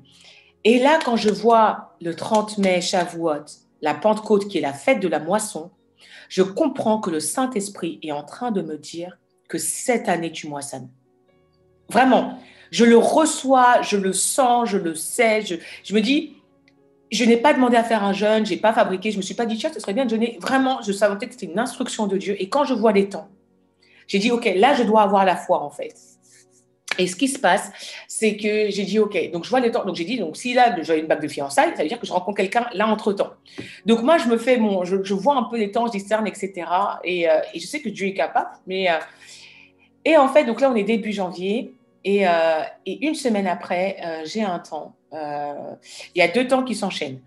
[0.63, 3.47] Et là, quand je vois le 30 mai, Shavuot,
[3.81, 5.71] la Pentecôte qui est la fête de la moisson,
[6.29, 10.47] je comprends que le Saint-Esprit est en train de me dire que cette année, tu
[10.47, 10.91] moissonnes.
[11.89, 12.39] Vraiment,
[12.71, 15.43] je le reçois, je le sens, je le sais.
[15.43, 16.37] Je me dis,
[17.13, 19.35] je n'ai pas demandé à faire un jeûne, je n'ai pas fabriqué, je me suis
[19.35, 20.39] pas dit, tiens, ce serait bien de jeûner.
[20.41, 22.37] Vraiment, je savais que c'était une instruction de Dieu.
[22.39, 23.29] Et quand je vois les temps,
[24.07, 25.95] j'ai dit, OK, là, je dois avoir la foi, en fait.
[26.99, 27.71] Et ce qui se passe,
[28.09, 29.85] c'est que j'ai dit, OK, donc je vois les temps.
[29.85, 32.07] Donc j'ai dit, donc si là, j'ai une bague de fiançailles, ça veut dire que
[32.07, 33.33] je rencontre quelqu'un là entre-temps.
[33.87, 36.53] Donc moi, je me fais mon, je, vois un peu les temps, je discerne, etc.
[37.05, 38.51] Et, euh, et, je sais que Dieu est capable.
[38.67, 38.97] Mais, euh,
[40.05, 41.75] et en fait, donc là, on est début janvier.
[42.05, 45.75] Et, euh, et une semaine après, j'ai un temps euh,
[46.15, 47.21] il y a deux temps qui s'enchaînent.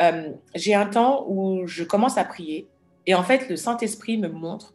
[0.00, 2.68] Euh, j'ai un temps où je commence à prier
[3.06, 4.74] et en fait, le Saint-Esprit me montre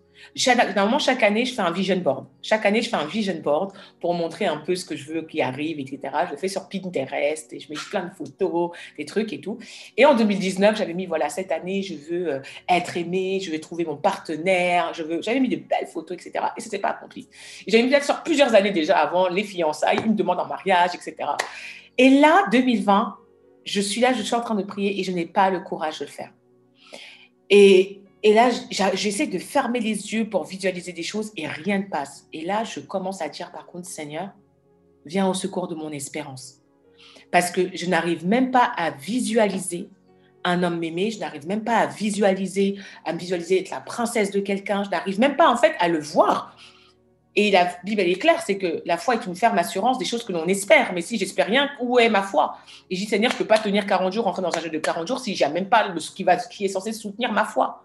[0.75, 2.25] normalement, chaque année, je fais un vision board.
[2.41, 5.21] Chaque année, je fais un vision board pour montrer un peu ce que je veux
[5.23, 5.99] qui arrive, etc.
[6.27, 9.57] Je le fais sur Pinterest et je mets plein de photos, des trucs et tout.
[9.97, 13.59] Et en 2019, j'avais mis, voilà, cette année, je veux euh, être aimé, je veux
[13.59, 15.21] trouver mon partenaire, je veux...
[15.21, 16.45] J'avais mis de belles photos, etc.
[16.57, 17.27] Et ce n'était pas accompli.
[17.67, 21.29] J'avais mis ça sur plusieurs années déjà avant les fiançailles, une demande en mariage, etc.
[21.99, 23.17] Et là, 2020,
[23.65, 25.99] je suis là, je suis en train de prier et je n'ai pas le courage
[25.99, 26.31] de le faire.
[27.49, 28.49] Et, et là,
[28.93, 32.25] j'essaie de fermer les yeux pour visualiser des choses et rien ne passe.
[32.31, 34.29] Et là, je commence à dire par contre, Seigneur,
[35.05, 36.61] viens au secours de mon espérance.
[37.31, 39.89] Parce que je n'arrive même pas à visualiser
[40.45, 44.39] un homme aimé, je n'arrive même pas à visualiser, à visualiser être la princesse de
[44.39, 46.55] quelqu'un, je n'arrive même pas en fait à le voir.
[47.35, 50.05] Et la Bible, elle est claire, c'est que la foi est une ferme assurance des
[50.05, 50.93] choses que l'on espère.
[50.93, 52.57] Mais si j'espère rien, où est ma foi?
[52.89, 54.69] Et je dis, Seigneur, je ne peux pas tenir 40 jours, rentrer dans un jeu
[54.69, 57.45] de 40 jours si j'ai même pas ce qui, va, qui est censé soutenir ma
[57.45, 57.83] foi.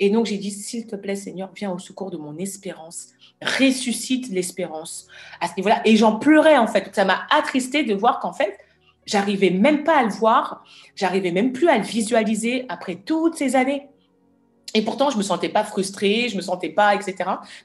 [0.00, 3.08] Et donc, j'ai dit, s'il te plaît, Seigneur, viens au secours de mon espérance.
[3.42, 5.06] Ressuscite l'espérance
[5.40, 5.82] à ce niveau-là.
[5.84, 6.94] Et j'en pleurais, en fait.
[6.94, 8.58] Ça m'a attristé de voir qu'en fait,
[9.06, 10.64] j'arrivais même pas à le voir.
[10.96, 13.88] J'arrivais même plus à le visualiser après toutes ces années.
[14.74, 17.14] Et pourtant, je me sentais pas frustrée, je me sentais pas, etc.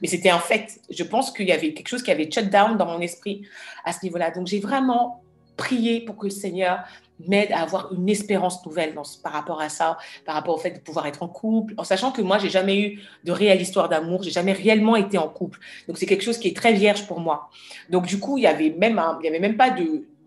[0.01, 0.79] Mais c'était un fait.
[0.89, 3.43] Je pense qu'il y avait quelque chose qui avait shut down dans mon esprit
[3.83, 4.31] à ce niveau-là.
[4.31, 5.21] Donc, j'ai vraiment
[5.57, 6.79] prié pour que le Seigneur
[7.27, 10.79] m'aide à avoir une espérance nouvelle par rapport à ça, par rapport au fait de
[10.79, 14.23] pouvoir être en couple, en sachant que moi, j'ai jamais eu de réelle histoire d'amour,
[14.23, 15.59] j'ai jamais réellement été en couple.
[15.87, 17.49] Donc, c'est quelque chose qui est très vierge pour moi.
[17.89, 19.75] Donc, du coup, il y avait même, avait même pas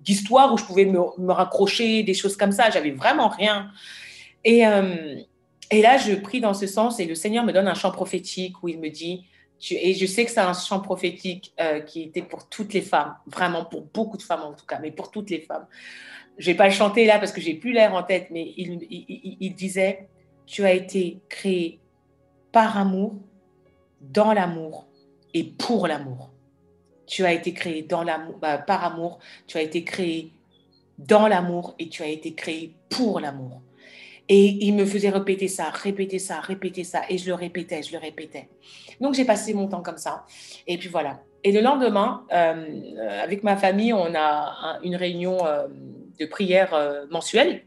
[0.03, 2.71] d'histoire où je pouvais me, me, raccrocher, des choses comme ça.
[2.71, 3.71] J'avais vraiment rien.
[4.45, 5.17] Et, euh,
[5.71, 8.63] et là, je prie dans ce sens et le Seigneur me donne un chant prophétique
[8.63, 9.27] où il me dit,
[9.71, 13.17] et je sais que c'est un chant prophétique euh, qui était pour toutes les femmes,
[13.27, 15.67] vraiment pour beaucoup de femmes en tout cas, mais pour toutes les femmes.
[16.39, 18.87] Je vais pas le chanter là parce que j'ai plus l'air en tête, mais il,
[19.41, 20.09] il, disait,
[20.45, 21.81] tu as été créé
[22.53, 23.17] par amour,
[24.01, 24.87] dans l'amour
[25.33, 26.31] et pour l'amour.
[27.07, 30.33] Tu as été créé dans l'amour, bah, par amour, tu as été créé
[30.99, 33.63] dans l'amour et tu as été créé pour l'amour.
[34.29, 37.03] Et il me faisait répéter ça, répéter ça, répéter ça.
[37.09, 38.49] Et je le répétais, je le répétais.
[39.01, 40.25] Donc j'ai passé mon temps comme ça.
[40.67, 41.21] Et puis voilà.
[41.45, 45.69] Et le lendemain, euh, avec ma famille, on a une réunion euh,
[46.19, 47.63] de prière euh, mensuelle.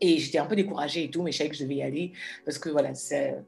[0.00, 2.12] Et j'étais un peu découragée et tout, mais je savais que je devais y aller
[2.44, 2.90] parce que voilà,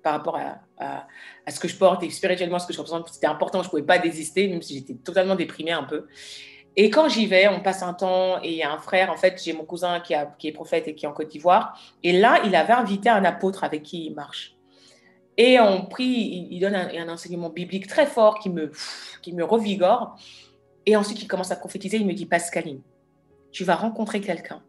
[0.03, 3.29] par rapport à, à, ce que je porte et spirituellement ce que je représente, c'était
[3.29, 6.09] important, je ne pouvais pas désister, même si j'étais totalement déprimée un peu.
[6.77, 9.17] Et quand j'y vais, on passe un temps et il y a un frère, en
[9.17, 11.79] fait, j'ai mon cousin qui, est prophète et qui est en Côte d'Ivoire.
[12.03, 14.57] Et là, il avait invité un apôtre avec qui il marche.
[15.37, 18.71] Et on prie, il, donne un, enseignement biblique très fort qui me,
[19.23, 20.17] qui me revigore.
[20.87, 21.97] Et ensuite, il commence à prophétiser.
[21.97, 22.83] Il me dit Pascaline,
[23.51, 24.63] tu vas rencontrer quelqu'un,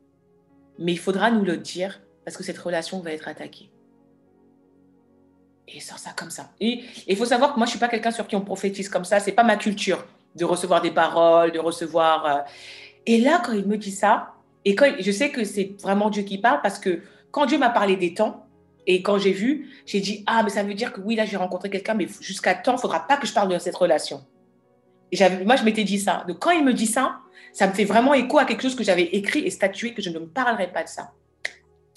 [0.79, 3.69] mais il faudra nous le dire parce que cette relation va être attaquée.
[5.67, 6.51] Et il sort ça comme ça.
[6.59, 8.89] Et il faut savoir que moi, je ne suis pas quelqu'un sur qui on prophétise
[8.89, 9.19] comme ça.
[9.19, 12.25] Ce n'est pas ma culture de recevoir des paroles, de recevoir.
[12.25, 12.39] Euh.
[13.05, 14.33] Et là, quand il me dit ça,
[14.65, 17.01] et quand je sais que c'est vraiment Dieu qui parle, parce que
[17.31, 18.45] quand Dieu m'a parlé des temps,
[18.87, 21.37] et quand j'ai vu, j'ai dit Ah, mais ça veut dire que oui, là, j'ai
[21.37, 24.25] rencontré quelqu'un, mais jusqu'à temps, il ne faudra pas que je parle de cette relation.
[25.11, 26.23] Et moi, je m'étais dit ça.
[26.27, 27.19] Donc, quand il me dit ça,
[27.53, 30.09] ça me fait vraiment écho à quelque chose que j'avais écrit et statué, que je
[30.09, 31.11] ne me parlerai pas de ça.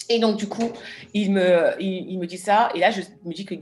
[0.07, 0.71] Et donc, du coup,
[1.13, 2.69] il me, il, me dit ça.
[2.75, 3.55] Et là, je me dis que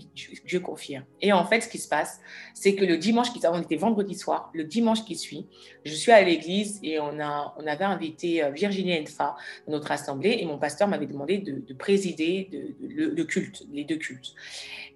[0.46, 1.06] Dieu confirme.
[1.22, 2.20] Et en fait, ce qui se passe,
[2.54, 5.48] c'est que le dimanche qui on était vendredi soir, le dimanche qui suit,
[5.86, 9.36] je suis à l'église et on, a, on avait invité euh, Virginie Enfa
[9.68, 10.38] dans notre assemblée.
[10.39, 12.50] Et mon pasteur m'avait demandé de, présider
[12.82, 14.34] le, culte, les deux cultes.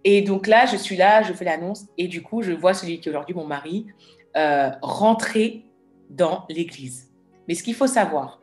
[0.03, 1.85] Et donc là, je suis là, je fais l'annonce.
[1.97, 3.87] Et du coup, je vois celui qui est aujourd'hui mon mari
[4.35, 5.65] euh, rentrer
[6.09, 7.09] dans l'église.
[7.47, 8.41] Mais ce qu'il faut savoir,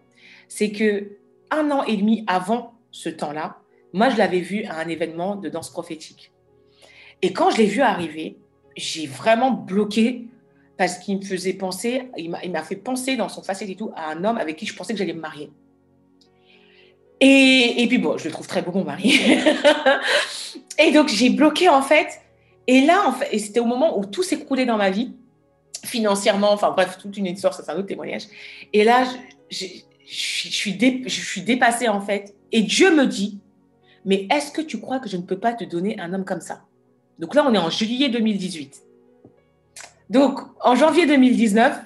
[0.48, 1.18] c'est que
[1.50, 3.58] un an et demi avant ce temps-là,
[3.92, 6.32] moi, je l'avais vu à un événement de danse prophétique.
[7.22, 8.38] Et quand je l'ai vu arriver,
[8.76, 10.28] j'ai vraiment bloqué
[10.76, 14.10] parce qu'il me faisait penser, il m'a fait penser dans son facette et tout à
[14.10, 15.50] un homme avec qui je pensais que j'allais me marier.
[17.20, 19.20] Et, puis bon, je le trouve très beau, mon mari.
[20.78, 22.20] et donc, j'ai bloqué en fait.
[22.66, 25.14] Et là, en fait, c'était au moment où tout s'écroulait dans ma vie,
[25.84, 28.24] financièrement, enfin bref, toute une histoire, c'est un autre témoignage.
[28.72, 29.04] Et là,
[29.50, 29.66] je
[30.06, 32.33] suis dépassée en fait.
[32.52, 33.40] Et Dieu me dit,
[34.04, 36.40] mais est-ce que tu crois que je ne peux pas te donner un homme comme
[36.40, 36.62] ça?
[37.18, 38.82] Donc là, on est en juillet 2018.
[40.10, 41.80] Donc, en janvier 2019,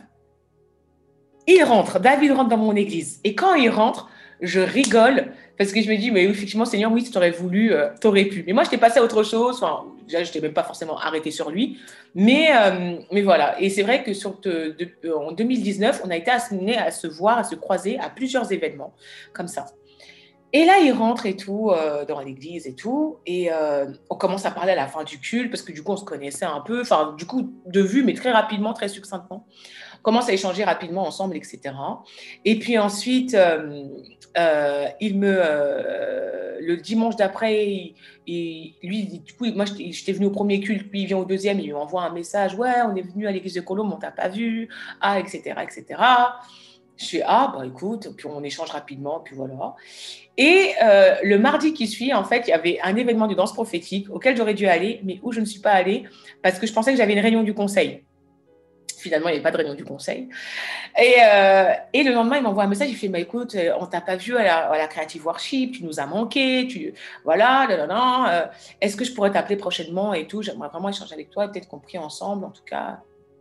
[1.46, 3.20] il rentre, David rentre dans mon église.
[3.24, 7.02] Et quand il rentre, je rigole parce que je me dis, mais effectivement, Seigneur, oui,
[7.02, 8.44] tu aurais voulu, euh, tu aurais pu.
[8.46, 9.60] Mais moi, je t'ai passé à autre chose.
[10.06, 11.78] Déjà, je n'étais même pas forcément arrêté sur lui.
[12.14, 13.60] Mais, euh, mais voilà.
[13.60, 14.12] Et c'est vrai que
[14.46, 18.52] euh, en 2019, on a été amené à se voir, à se croiser à plusieurs
[18.52, 18.94] événements
[19.32, 19.66] comme ça.
[20.52, 23.18] Et là, il rentre et tout, euh, dans l'église et tout.
[23.26, 25.92] Et euh, on commence à parler à la fin du culte, parce que du coup,
[25.92, 29.46] on se connaissait un peu, enfin, du coup, de vue, mais très rapidement, très succinctement.
[29.98, 31.74] On commence à échanger rapidement ensemble, etc.
[32.44, 35.42] Et puis ensuite, euh, il me.
[36.60, 37.94] le dimanche d'après,
[38.26, 41.72] lui, du coup, moi, j'étais venu au premier culte, puis il vient au deuxième, il
[41.74, 44.68] m'envoie un message Ouais, on est venu à l'église de Colombe, on t'a pas vu,
[45.00, 46.00] ah, etc., etc.
[46.98, 49.76] Je suis ah bah écoute, puis on échange rapidement, puis voilà.
[50.36, 53.52] Et euh, le mardi qui suit, en fait, il y avait un événement de danse
[53.52, 56.04] prophétique auquel j'aurais dû aller, mais où je ne suis pas allée
[56.42, 58.04] parce que je pensais que j'avais une réunion du conseil.
[58.98, 60.28] Finalement, il n'y avait pas de réunion du conseil.
[61.00, 62.88] Et, euh, le lendemain, il m'envoie un message.
[62.90, 64.42] Il fait bah, écoute, euh, on t'a pas vu à
[64.76, 66.94] la, Creative Worship, tu nous as manqué, tu
[67.24, 67.68] voilà.
[68.80, 70.42] Est-ce que je pourrais t'appeler prochainement et tout?
[70.42, 72.98] J'aimerais vraiment échanger avec toi, peut-être qu'on prie ensemble, en tout cas.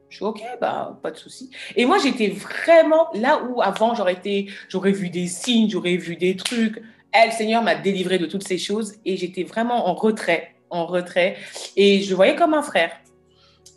[0.09, 1.49] Je suis OK, bah, pas de souci.
[1.75, 6.81] Et moi, j'étais vraiment là où avant, j'aurais vu des signes, j'aurais vu des trucs.
[7.11, 11.37] Elle, Seigneur m'a délivré de toutes ces choses et j'étais vraiment en retrait, en retrait.
[11.75, 12.91] Et je voyais comme un frère.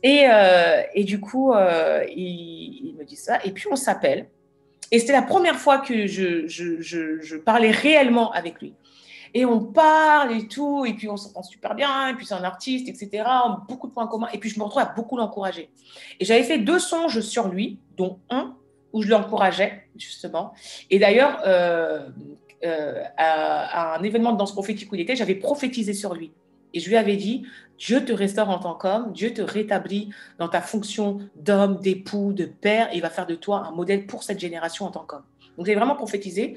[0.03, 3.39] Et, euh, et du coup, euh, il, me dit ça.
[3.45, 4.27] Et puis, on s'appelle.
[4.93, 8.75] Et c'était la première fois que je, je parlais réellement avec lui
[9.35, 12.45] et on parle et tout, et puis on s'entend super bien, et puis c'est un
[12.45, 13.25] artiste, etc.
[13.69, 15.71] Beaucoup de points communs, et puis je me retrouve à beaucoup l'encourager.
[16.19, 18.57] Et j'avais fait deux songes sur lui, dont un
[18.93, 20.53] où je l'encourageais, justement.
[20.91, 22.09] Et d'ailleurs, euh,
[22.65, 26.33] euh, à, un événement de danse prophétique où il était, j'avais prophétisé sur lui.
[26.75, 27.45] Et je lui avais dit,
[27.79, 32.45] Dieu te restaure en tant qu'homme, Dieu te rétablit dans ta fonction d'homme, d'époux, de
[32.45, 35.25] père, et il va faire de toi un modèle pour cette génération en tant qu'homme.
[35.57, 36.57] Donc j'ai vraiment prophétisé.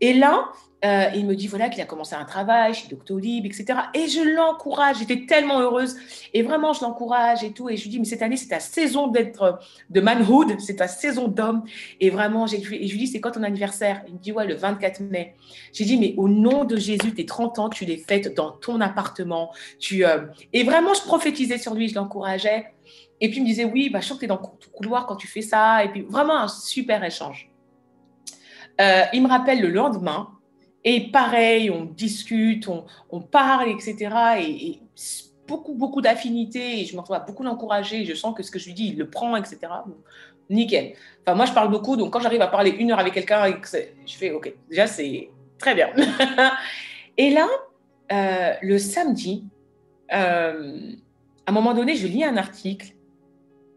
[0.00, 0.48] Et là,
[0.82, 3.66] euh, il me dit voilà qu'il a commencé un travail chez Doctolib, etc.
[3.92, 4.98] Et je l'encourage.
[4.98, 5.96] J'étais tellement heureuse.
[6.32, 7.68] Et vraiment, je l'encourage et tout.
[7.68, 9.58] Et je lui dis mais cette année, c'est ta saison d'être
[9.90, 11.64] de manhood, c'est ta saison d'homme.
[12.00, 14.02] Et vraiment, j'ai, et je lui dis c'est quand ton anniversaire?
[14.08, 15.34] Il me dit ouais, le 24 mai.
[15.72, 18.80] J'ai dit mais au nom de Jésus, tes 30 ans, tu les fêtes dans ton
[18.80, 19.52] appartement.
[19.78, 22.72] Tu, euh, Et vraiment, je prophétisais sur lui, je l'encourageais.
[23.20, 25.06] Et puis il me disait oui, bah, je sens que tu es dans ton couloir
[25.06, 25.84] quand tu fais ça.
[25.84, 27.50] Et puis vraiment un super échange.
[28.80, 30.30] Euh, il me rappelle le lendemain
[30.84, 34.14] et pareil, on discute, on, parle, etc.
[34.40, 34.80] Et,
[35.46, 36.80] beaucoup, beaucoup d'affinités.
[36.80, 38.04] Et je me retrouve à beaucoup l'encourager.
[38.04, 39.58] Je sens que ce que je lui dis, il le prend, etc.
[40.48, 40.94] Nickel.
[41.26, 41.96] Enfin, moi, je parle beaucoup.
[41.96, 43.46] Donc, quand j'arrive à parler une heure avec quelqu'un,
[44.06, 44.52] je fais OK.
[44.68, 45.28] Déjà, c'est
[45.60, 45.90] Très bien.
[47.16, 47.46] Et là,
[48.12, 49.44] euh, le samedi,
[50.12, 50.92] euh,
[51.46, 52.94] à un moment donné, je lis un article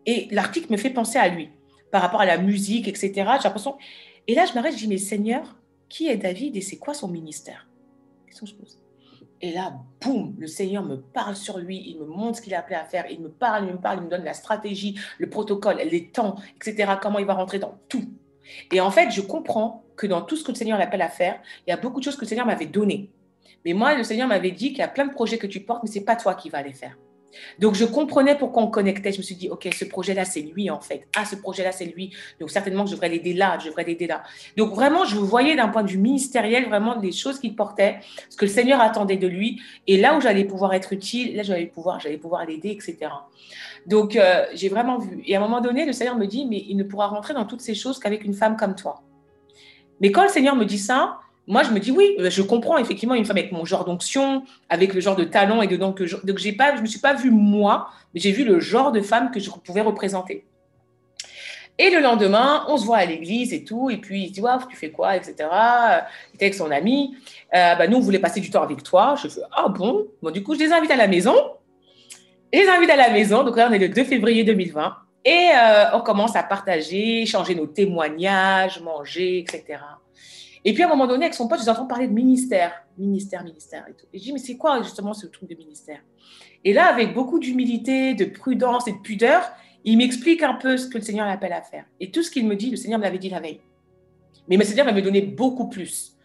[0.06, 1.50] et l'article me fait penser à lui
[1.92, 3.12] par rapport à la musique, etc.
[3.14, 3.78] J'ai l'impression.
[4.28, 5.58] Et là, je m'arrête, je dis, mais Seigneur,
[5.94, 7.68] qui est David et c'est quoi son ministère?
[8.26, 8.80] Question je pose.
[9.42, 12.60] Et là, boum, le Seigneur me parle sur lui, il me montre ce qu'il a
[12.60, 15.30] appelé à faire, il me parle, il me parle, il me donne la stratégie, le
[15.30, 18.06] protocole, les temps, etc., comment il va rentrer dans tout.
[18.72, 21.40] Et en fait, je comprends que dans tout ce que le Seigneur l'appelle à faire,
[21.68, 23.12] il y a beaucoup de choses que le Seigneur m'avait données.
[23.64, 25.84] Mais moi, le Seigneur m'avait dit qu'il y a plein de projets que tu portes,
[25.84, 26.98] mais ce n'est pas toi qui vas les faire.
[27.60, 29.12] Donc, je comprenais pourquoi on connectait.
[29.12, 31.08] Je me suis dit, OK, ce projet-là, c'est lui, en fait.
[31.18, 32.14] Ah, ce projet-là, c'est lui.
[32.40, 34.24] Donc, certainement, je devrais l'aider là, je devrais l'aider là.
[34.58, 38.38] Donc, vraiment, je voyais d'un point de vue ministériel, vraiment, les choses qu'il portait, ce
[38.38, 39.62] que le Seigneur attendait de lui.
[39.88, 43.12] Et là où j'allais pouvoir être utile, là, j'allais pouvoir, j'allais pouvoir l'aider, etc.
[43.86, 45.22] Donc, euh, j'ai vraiment vu.
[45.26, 47.46] Et à un moment donné, le Seigneur me dit, mais il ne pourra rentrer dans
[47.46, 49.04] toutes ces choses qu'avec une femme comme toi.
[50.00, 52.78] Mais quand le Seigneur me dit ça, moi, je me dis oui, euh, je comprends
[52.78, 56.02] effectivement une femme avec mon genre d'onction, avec le genre de talent et de donc,
[56.02, 59.02] donc j'ai pas, je me suis pas vue moi, mais j'ai vu le genre de
[59.02, 60.46] femme que je pouvais représenter.
[61.80, 64.52] Et le lendemain, on se voit à l'église et tout, et puis il dit ouais,
[64.70, 65.34] tu fais quoi, etc.
[65.40, 67.18] Il était avec son ami.
[67.54, 69.16] Euh, bah, nous, on voulait passer du temps avec toi.
[69.22, 71.36] Je fais ah bon, bon du coup, je les invite à la maison.
[72.54, 73.44] Je les invite à la maison.
[73.44, 74.96] Donc là, on est le 2 février 2020.
[75.26, 79.80] Et euh, on commence à partager, échanger nos témoignages, manger, etc.
[80.66, 83.44] Et puis à un moment donné, avec son pote, je entends parler de ministère, ministère,
[83.44, 84.06] ministère et tout.
[84.14, 86.00] Et je dis, mais c'est quoi justement ce truc de ministère?
[86.64, 89.52] Et là, avec beaucoup d'humilité, de prudence et de pudeur,
[89.84, 91.86] il m'explique un peu ce que le Seigneur l'appelle à faire.
[92.00, 93.60] Et tout ce qu'il me dit, le Seigneur me l'avait dit la veille.
[94.48, 96.18] Mais le Seigneur m'avait donné beaucoup plus.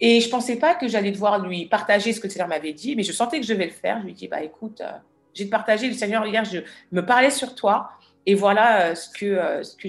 [0.00, 2.72] Et je ne pensais pas que j'allais devoir lui partager ce que le Seigneur m'avait
[2.72, 4.00] dit, mais je sentais que je devais le faire.
[4.00, 4.90] Je lui dis, bah écoute, euh,
[5.32, 6.58] j'ai partagé, le Seigneur, hier, je
[6.90, 7.90] me parlais sur toi,
[8.26, 9.88] et voilà euh, ce que, euh, ce que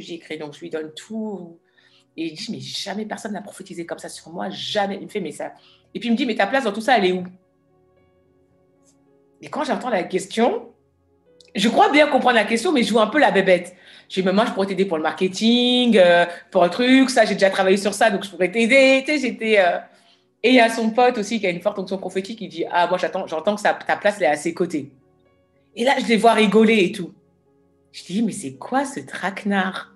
[0.00, 0.38] j'ai écrit.
[0.38, 1.58] Donc, je lui donne tout,
[2.16, 4.96] et il dit, mais jamais personne n'a prophétisé comme ça sur moi, jamais.
[4.96, 5.52] Il me fait, mais ça.
[5.94, 7.24] Et puis il me dit, mais ta place dans tout ça, elle est où?
[9.40, 10.68] Et quand j'entends la question,
[11.54, 13.74] je crois bien comprendre la question, mais je joue un peu la bébête.
[14.08, 17.24] Je dis, mais moi, je pourrais t'aider pour le marketing, euh, pour un truc, ça,
[17.24, 19.04] j'ai déjà travaillé sur ça, donc je pourrais t'aider.
[19.06, 19.58] J'étais.
[19.58, 19.78] Euh,
[20.42, 22.64] et il y a son pote aussi qui a une forte fonction prophétique, il dit,
[22.70, 24.90] ah, moi, j'entends, j'entends que ta place, elle est à ses côtés.
[25.76, 27.12] Et là, je les vois rigoler et tout.
[27.92, 29.91] Je dis, mais c'est quoi ce traquenard?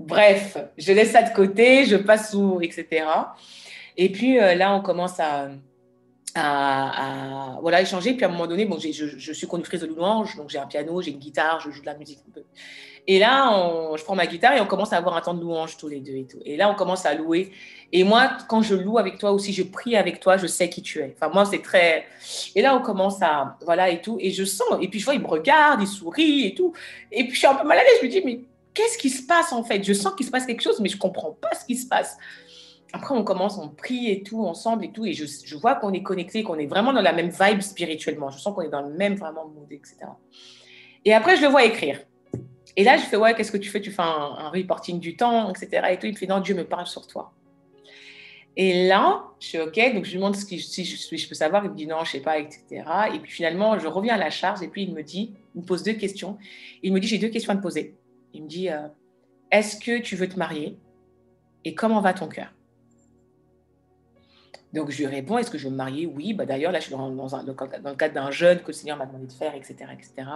[0.00, 3.04] Bref, je laisse ça de côté, je passe sous, etc.
[3.98, 5.50] Et puis euh, là, on commence à,
[7.60, 8.14] voilà, échanger.
[8.14, 10.66] Puis à un moment donné, bon, je, je, suis conductrice de louange, donc j'ai un
[10.66, 12.44] piano, j'ai une guitare, je joue de la musique un peu.
[13.06, 15.76] Et là, je prends ma guitare et on commence à avoir un temps de louange
[15.76, 16.38] tous les deux et tout.
[16.46, 17.52] Et là, on commence à louer.
[17.92, 20.80] Et moi, quand je loue avec toi aussi, je prie avec toi, je sais qui
[20.80, 21.14] tu es.
[21.16, 22.06] Enfin, moi, c'est très.
[22.54, 23.58] Et là, on commence à.
[23.66, 24.16] Voilà et tout.
[24.20, 24.78] Et je sens.
[24.80, 26.72] Et puis, je vois, il me regarde, il sourit et tout.
[27.12, 27.98] Et puis, je suis un peu mal à l'aise.
[28.00, 28.40] Je me dis, mais
[28.74, 29.82] qu'est-ce qui se passe en fait?
[29.82, 31.86] Je sens qu'il se passe quelque chose, mais je ne comprends pas ce qui se
[31.88, 32.16] passe.
[32.92, 36.02] Après, on commence, on prie et tout, ensemble et tout, et je, vois qu'on est
[36.02, 38.30] connecté, qu'on est vraiment dans la même vibe spirituellement.
[38.30, 39.96] Je sens qu'on est dans le même vraiment mood, etc.
[41.04, 42.00] Et après, je le vois écrire.
[42.76, 43.80] Et là, je fais, ouais, qu'est-ce que tu fais?
[43.80, 45.86] Tu fais un, reporting du temps, etc.
[45.90, 46.06] Et tout.
[46.06, 47.32] Il me fait, non, Dieu me parle sur toi.
[48.56, 51.64] Et là, je suis OK, donc je lui demande si je, je peux savoir.
[51.64, 52.82] Il me dit non, je sais pas, etc.
[53.14, 55.66] Et puis finalement, je reviens à la charge et puis il me dit, il me
[55.66, 56.36] pose deux questions.
[56.82, 57.94] Il me dit, j'ai deux questions à te poser.
[58.32, 58.88] Il me dit euh,
[59.50, 60.78] Est-ce que tu veux te marier
[61.64, 62.52] Et comment va ton cœur?
[64.72, 66.06] Donc, je lui réponds, est-ce que je veux me marier?
[66.06, 69.06] Oui, bah, d'ailleurs, là, je suis dans, le cadre d'un jeûne que le Seigneur m'a
[69.06, 70.28] demandé de faire, etc., etc.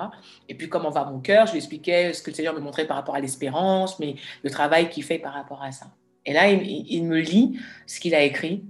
[0.49, 1.47] Et puis, comment va mon cœur?
[1.47, 4.51] Je lui expliquais ce que le Seigneur me montrait par rapport à l'espérance, mais le
[4.51, 5.87] travail qu'il fait par rapport à ça.
[6.27, 8.65] Et là, il, me lit ce qu'il a écrit.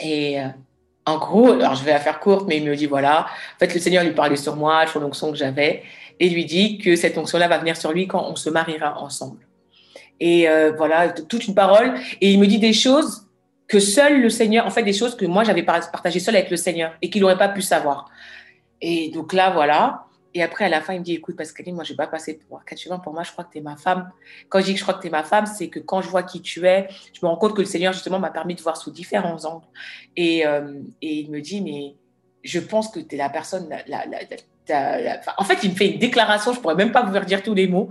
[0.00, 0.46] Et euh,
[1.04, 3.26] en gros, alors je vais la faire courte, mais il me dit, voilà,
[3.56, 5.82] en fait, le Seigneur lui parlait sur moi, sur l'onction que j'avais
[6.20, 9.38] et lui dit que cette onction-là va venir sur lui quand on se mariera ensemble.
[10.20, 11.94] Et euh, voilà, toute une parole.
[12.20, 13.26] Et il me dit des choses
[13.66, 16.58] que seul le Seigneur, en fait, des choses que moi, j'avais partagées seul avec le
[16.58, 18.10] Seigneur et qu'il n'aurait pas pu savoir.
[18.82, 20.04] Et donc là, voilà.
[20.34, 22.06] Et après, à la fin, il me dit, écoute, Pascaline, moi, je ne vais pas
[22.06, 24.10] passer pour vois, Pour moi, je crois que tu es ma femme.
[24.48, 26.08] Quand je dis que je crois que tu es ma femme, c'est que quand je
[26.08, 28.60] vois qui tu es, je me rends compte que le Seigneur, justement, m'a permis de
[28.60, 29.66] voir sous différents angles.
[30.16, 31.96] Et, euh, et il me dit, mais
[32.44, 33.68] je pense que tu es la personne
[34.72, 37.66] en fait, il me fait une déclaration, je pourrais même pas vous dire tous les
[37.66, 37.90] mots.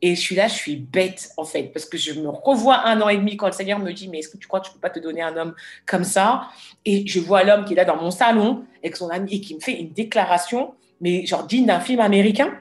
[0.00, 3.00] Et je suis là, je suis bête, en fait, parce que je me revois un
[3.00, 4.72] an et demi quand le Seigneur me dit, mais est-ce que tu crois que je
[4.72, 5.54] peux pas te donner un homme
[5.86, 6.48] comme ça?
[6.84, 9.56] Et je vois l'homme qui est là dans mon salon avec son ami et qui
[9.56, 12.52] me fait une déclaration, mais genre digne d'un film américain.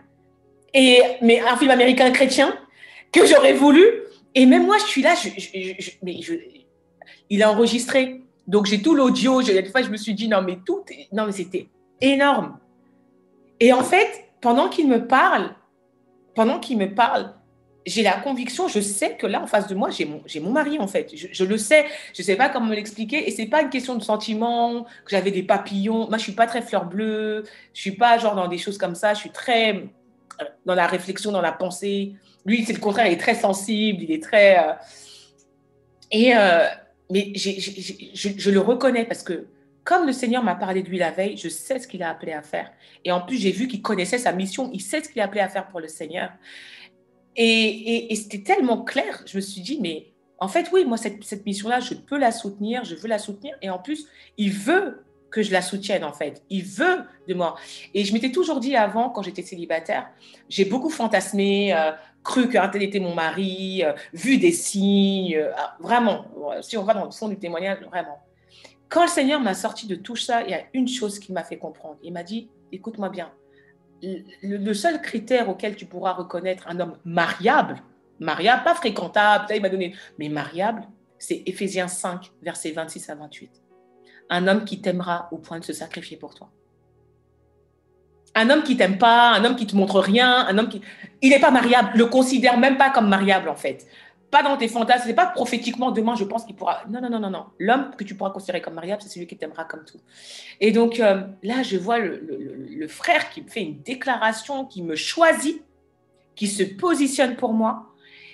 [0.74, 2.58] Et, mais un film américain chrétien
[3.12, 3.86] que j'aurais voulu.
[4.34, 5.14] Et même moi, je suis là,
[7.30, 8.22] il a enregistré.
[8.48, 9.44] Donc j'ai tout l'audio.
[9.44, 11.68] Des fois, je me suis dit, non, mais tout, non, mais c'était
[12.02, 12.58] énorme.
[13.60, 15.56] Et en fait, pendant qu'il me parle,
[16.36, 17.34] pendant qu'il me parle,
[17.86, 20.88] j'ai la conviction, je sais que là, en face de moi, j'ai mon, mari, en
[20.88, 21.14] fait.
[21.16, 23.28] Je, le sais, je ne sais pas comment me l'expliquer.
[23.28, 26.00] Et ce n'est pas une question de sentiment, que j'avais des papillons.
[26.00, 27.44] Moi, je ne suis pas très fleur bleue.
[27.74, 29.14] Je ne suis pas genre dans des choses comme ça.
[29.14, 29.76] Je suis très
[30.42, 32.14] euh, dans la réflexion, dans la pensée.
[32.46, 34.60] Lui, c'est le contraire, il est très sensible, il est très...
[34.60, 34.74] Euh,
[36.12, 36.36] et...
[36.36, 36.68] Euh,
[37.10, 39.48] mais je, le reconnais parce que
[39.88, 42.34] comme le Seigneur m'a parlé de lui la veille, je sais ce qu'il a appelé
[42.34, 42.70] à faire.
[43.06, 45.40] Et en plus, j'ai vu qu'il connaissait sa mission, il sait ce qu'il a appelé
[45.40, 46.30] à faire pour le Seigneur.
[47.38, 51.46] Et, c'était tellement clair, je me suis dit, mais en fait, oui, moi, cette, cette
[51.46, 53.56] mission-là, je peux la soutenir, je veux la soutenir.
[53.62, 56.44] Et en plus, il veut que je la soutienne, en fait.
[56.50, 57.56] Il veut de moi.
[57.94, 60.10] Et je m'étais toujours dit avant, quand j'étais célibataire,
[60.50, 61.94] j'ai beaucoup fantasmé, euh,
[62.26, 66.26] cru qu'un tel était mon mari, euh, vu des signes, euh, ah, vraiment,
[66.60, 68.27] si on va dans le fond du témoignage, vraiment.
[68.90, 71.44] Quand le Seigneur m'a sorti de tout ça, il y a une chose qui m'a
[71.44, 71.98] fait comprendre.
[72.04, 73.32] Il m'a dit, écoute-moi bien,
[74.02, 77.82] le, seul critère auquel tu pourras reconnaître un homme mariable,
[78.20, 80.84] mariable, pas fréquentable, il m'a donné, mais mariable,
[81.18, 83.52] c'est Éphésiens 5, versets 26 à 28.
[84.30, 86.50] Un homme qui t'aimera au point de se sacrifier pour toi.
[88.36, 90.82] Un homme qui t'aime pas, un homme qui te montre rien, un homme qui,
[91.22, 93.88] il n'est pas mariable, le considère même pas comme mariable en fait
[94.30, 96.82] pas dans tes fantasmes, c'est pas prophétiquement demain, je pense qu'il pourra.
[96.90, 97.46] Non, non, non, non, non.
[97.60, 100.00] L'homme que tu pourras considérer comme mariable, c'est celui qui t'aimera comme tout.
[100.60, 104.96] Et donc euh, là, je vois le, frère qui me fait une déclaration, qui me
[104.96, 105.64] choisit,
[106.36, 107.94] qui se positionne pour moi,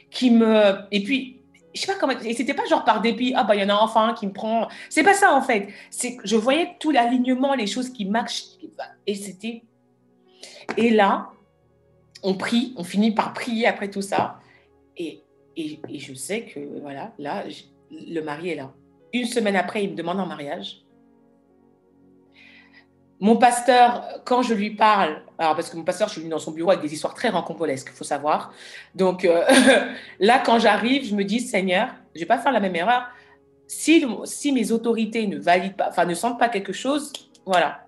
[0.10, 0.76] qui me.
[0.92, 1.42] Et puis,
[1.76, 2.14] je sais pas comment.
[2.20, 4.26] Et c'était pas genre par dépit, ah bah il y en a enfin un qui
[4.26, 4.68] me prend.
[4.90, 5.70] C'est pas ça en fait.
[5.92, 8.44] C'est je voyais tout l'alignement, les choses qui marchent.
[9.06, 9.64] Et c'était.
[10.78, 11.30] Et là,
[12.24, 14.40] on prie, on finit par prier après tout ça.
[14.98, 15.23] Et
[15.56, 17.44] et, je sais que, voilà, là,
[17.92, 18.72] le mari est là.
[19.14, 20.82] Une semaine après, il me demande en mariage.
[23.20, 26.52] Mon pasteur, quand je lui parle, alors parce que mon pasteur, je suis dans son
[26.52, 28.52] bureau avec des histoires très rencontresques, il faut savoir.
[28.96, 29.46] Donc euh,
[30.20, 33.08] là, quand j'arrive, je me dis, Seigneur, je ne vais pas faire la même erreur.
[33.68, 37.14] Si, si mes autorités ne valident pas, enfin ne sentent pas quelque chose,
[37.46, 37.86] voilà.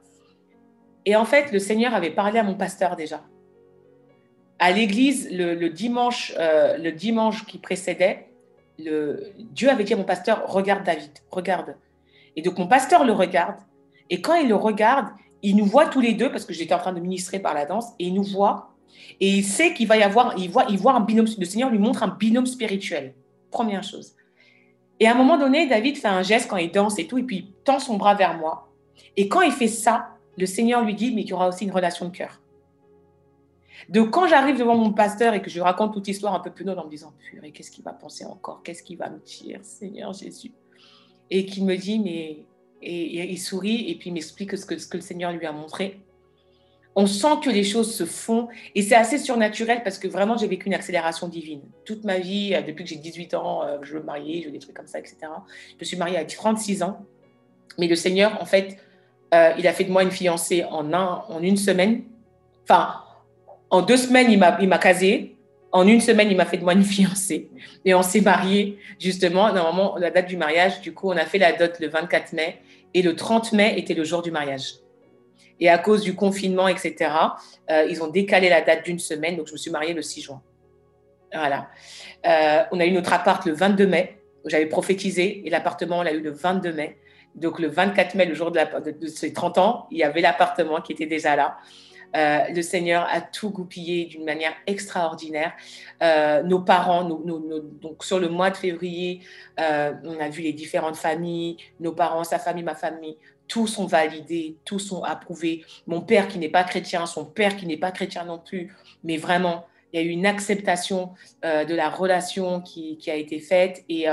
[1.03, 3.21] Et en fait, le Seigneur avait parlé à mon pasteur déjà
[4.59, 8.27] à l'église, le, dimanche, euh, le dimanche qui précédait,
[8.79, 11.75] le, Dieu avait dit à mon pasteur, regarde David, regarde.
[12.35, 13.57] Et donc mon pasteur le regarde,
[14.09, 15.07] et quand il le regarde,
[15.41, 17.65] il nous voit tous les deux, parce que j'étais en train de ministrer par la
[17.65, 18.71] danse, et il nous voit,
[19.19, 21.69] et il sait qu'il va y avoir, il voit, il voit un binôme, le Seigneur
[21.69, 23.13] lui montre un binôme spirituel,
[23.51, 24.15] première chose.
[24.99, 27.23] Et à un moment donné, David fait un geste quand il danse et tout, et
[27.23, 28.69] puis il tend son bras vers moi.
[29.17, 31.71] Et quand il fait ça, le Seigneur lui dit, mais il y aura aussi une
[31.71, 32.41] relation de cœur.
[33.89, 36.67] Donc, quand j'arrive devant mon pasteur et que je raconte toute l'histoire un peu plus
[36.67, 38.63] en me disant, purée, qu'est-ce qu'il va penser encore?
[38.63, 40.51] Qu'est-ce qu'il va me dire, Seigneur Jésus?
[41.29, 42.45] Et qu'il me dit, mais.
[42.81, 45.99] Et, il sourit et puis il m'explique ce que, le Seigneur lui a montré.
[46.95, 50.47] On sent que les choses se font et c'est assez surnaturel parce que vraiment j'ai
[50.47, 51.61] vécu une accélération divine.
[51.83, 54.47] Toute ma vie, euh, depuis que j'ai 18 ans, euh, je veux me marier, je
[54.47, 55.17] veux des trucs comme ça, etc.
[55.79, 57.05] Je suis mariée à 36 ans.
[57.79, 58.77] Mais le Seigneur, en fait,
[59.33, 62.03] euh, il a fait de moi une fiancée en, un, en une semaine.
[62.63, 63.04] Enfin,
[63.69, 65.35] en deux semaines, il m'a casé.
[65.71, 67.49] En une semaine, il m'a fait de moi une fiancée.
[67.83, 69.51] Et on s'est mariés, justement.
[69.51, 72.61] Normalement, la date du mariage, du coup, on a fait la dot le 24 mai.
[72.93, 74.75] Et le 30 mai était le jour du mariage.
[75.59, 77.11] Et à cause du confinement, etc.,
[77.69, 79.35] euh, ils ont décalé la date d'une semaine.
[79.35, 80.41] Donc, je me suis mariée le 6 juin.
[81.33, 81.67] Voilà.
[82.25, 84.17] Euh, on a eu notre appart le 22 mai.
[84.45, 85.45] J'avais prophétisé.
[85.45, 86.97] Et l'appartement, on l'a eu le 22 mai.
[87.35, 90.79] Donc, le 24 mai, le jour de, de ses 30 ans, il y avait l'appartement
[90.79, 91.57] qui était déjà là.
[92.15, 95.53] Euh, le Seigneur a tout goupillé d'une manière extraordinaire.
[96.01, 99.21] Euh, nos parents, donc sur le mois de février,
[99.59, 103.85] euh, on a vu les différentes familles, nos parents, sa famille, ma famille, tous sont
[103.85, 105.63] validés, tous sont approuvés.
[105.87, 109.17] Mon père qui n'est pas chrétien, son père qui n'est pas chrétien non plus, mais
[109.17, 111.13] vraiment, il y a eu une acceptation
[111.43, 114.07] de la relation qui, a été faite et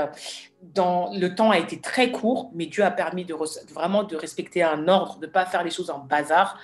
[0.61, 3.35] dans, le temps a été très court, mais Dieu a permis de
[3.73, 6.57] vraiment de respecter un ordre, de ne pas faire les choses en bazar.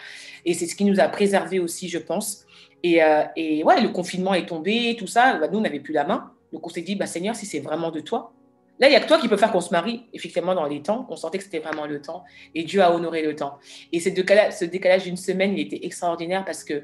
[0.45, 2.45] Et c'est ce qui nous a préservés aussi, je pense.
[2.83, 5.37] Et, euh, et ouais, le confinement est tombé, tout ça.
[5.37, 6.31] Bah, nous, on n'avait plus la main.
[6.53, 8.33] Donc, on s'est dit, bah, Seigneur, si c'est vraiment de toi,
[8.79, 10.05] là, il n'y a que toi qui peux faire qu'on se marie.
[10.13, 12.23] Effectivement, dans les temps, on sentait que c'était vraiment le temps.
[12.55, 13.57] Et Dieu a honoré le temps.
[13.91, 16.83] Et ce décalage, décalage d'une semaine, il était extraordinaire parce que,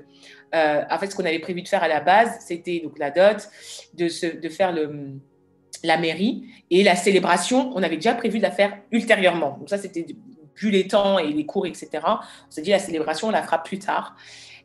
[0.54, 3.12] euh, en fait, ce qu'on avait prévu de faire à la base, c'était donc la
[3.12, 3.48] dot,
[3.94, 5.20] de, de faire le
[5.84, 9.58] la mairie et la célébration, on avait déjà prévu de la faire ultérieurement.
[9.60, 10.06] Donc ça, c'était
[10.54, 13.62] plus les temps et les cours, etc., on s'est dit la célébration, on la fera
[13.62, 14.16] plus tard.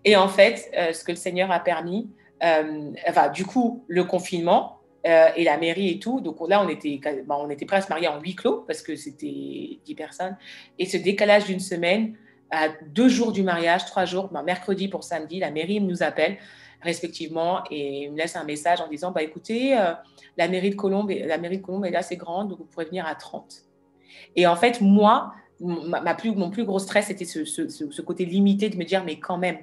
[0.04, 2.08] Et en fait, euh, ce que le Seigneur a permis,
[2.42, 2.90] euh,
[3.34, 7.50] du coup, le confinement euh, et la mairie et tout, donc là, on était, on
[7.50, 10.36] était prêts à se marier en huis clos parce que c'était 10 personnes.
[10.78, 12.16] Et ce décalage d'une semaine
[12.50, 16.36] à deux jours du mariage, trois jours, ben, mercredi pour samedi, la mairie nous appelle
[16.82, 19.92] respectivement et me laisse un message en disant bah écoutez euh,
[20.36, 23.06] la mairie de Colombe la mairie de Colombe est assez grande donc vous pourrez venir
[23.06, 23.64] à 30
[24.36, 28.76] et en fait moi ma, plus, mon plus gros stress c'était ce, côté limité de
[28.76, 29.58] me dire mais quand même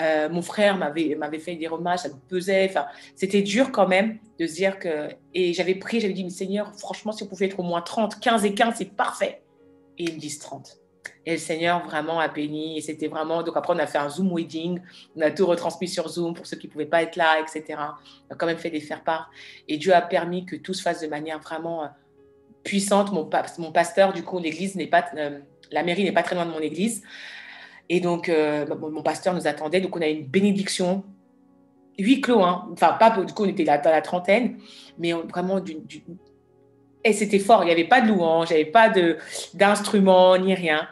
[0.00, 4.18] euh, mon frère m'avait fait des remâches ça me pesait enfin c'était dur quand même
[4.38, 7.46] de se dire que et j'avais pris j'avais dit mais Seigneur franchement si vous pouvez
[7.46, 9.42] être au moins 30 15 et 15 c'est parfait
[9.98, 10.80] et ils me disent 30
[11.26, 12.78] et le Seigneur vraiment a béni.
[12.78, 13.42] Et c'était vraiment.
[13.42, 14.80] Donc après, on a fait un Zoom wedding.
[15.16, 17.78] On a tout retransmis sur Zoom pour ceux qui ne pouvaient pas être là, etc.
[18.28, 19.30] On a quand même fait des faire-part.
[19.68, 21.88] Et Dieu a permis que tout se fasse de manière vraiment euh,
[22.64, 23.12] puissante.
[23.12, 23.28] Mon,
[23.58, 25.04] mon pasteur, du coup, l'église n'est pas.
[25.16, 25.40] Euh,
[25.70, 27.02] la mairie n'est pas très loin de mon église.
[27.90, 29.82] Et donc, euh, mon pasteur nous attendait.
[29.82, 31.04] Donc, on a une bénédiction
[31.98, 32.40] huit clos.
[32.42, 32.68] Hein.
[32.72, 34.58] Enfin, pas du coup, on était dans la trentaine,
[34.98, 35.82] mais vraiment d'une.
[37.04, 38.92] Et c'était fort, il n'y avait pas de louange, il n'y avait pas
[39.54, 40.86] d'instrument ni rien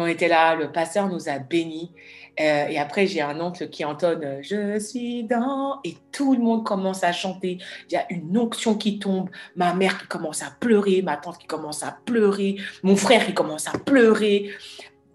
[0.00, 1.92] on était là, le pasteur nous a bénis.
[2.40, 5.78] Euh, et après, j'ai un oncle qui entonne euh, Je suis dans.
[5.84, 7.58] Et tout le monde commence à chanter.
[7.88, 9.30] Il y a une onction qui tombe.
[9.54, 11.00] Ma mère qui commence à pleurer.
[11.02, 12.56] Ma tante qui commence à pleurer.
[12.82, 14.50] Mon frère qui commence à pleurer.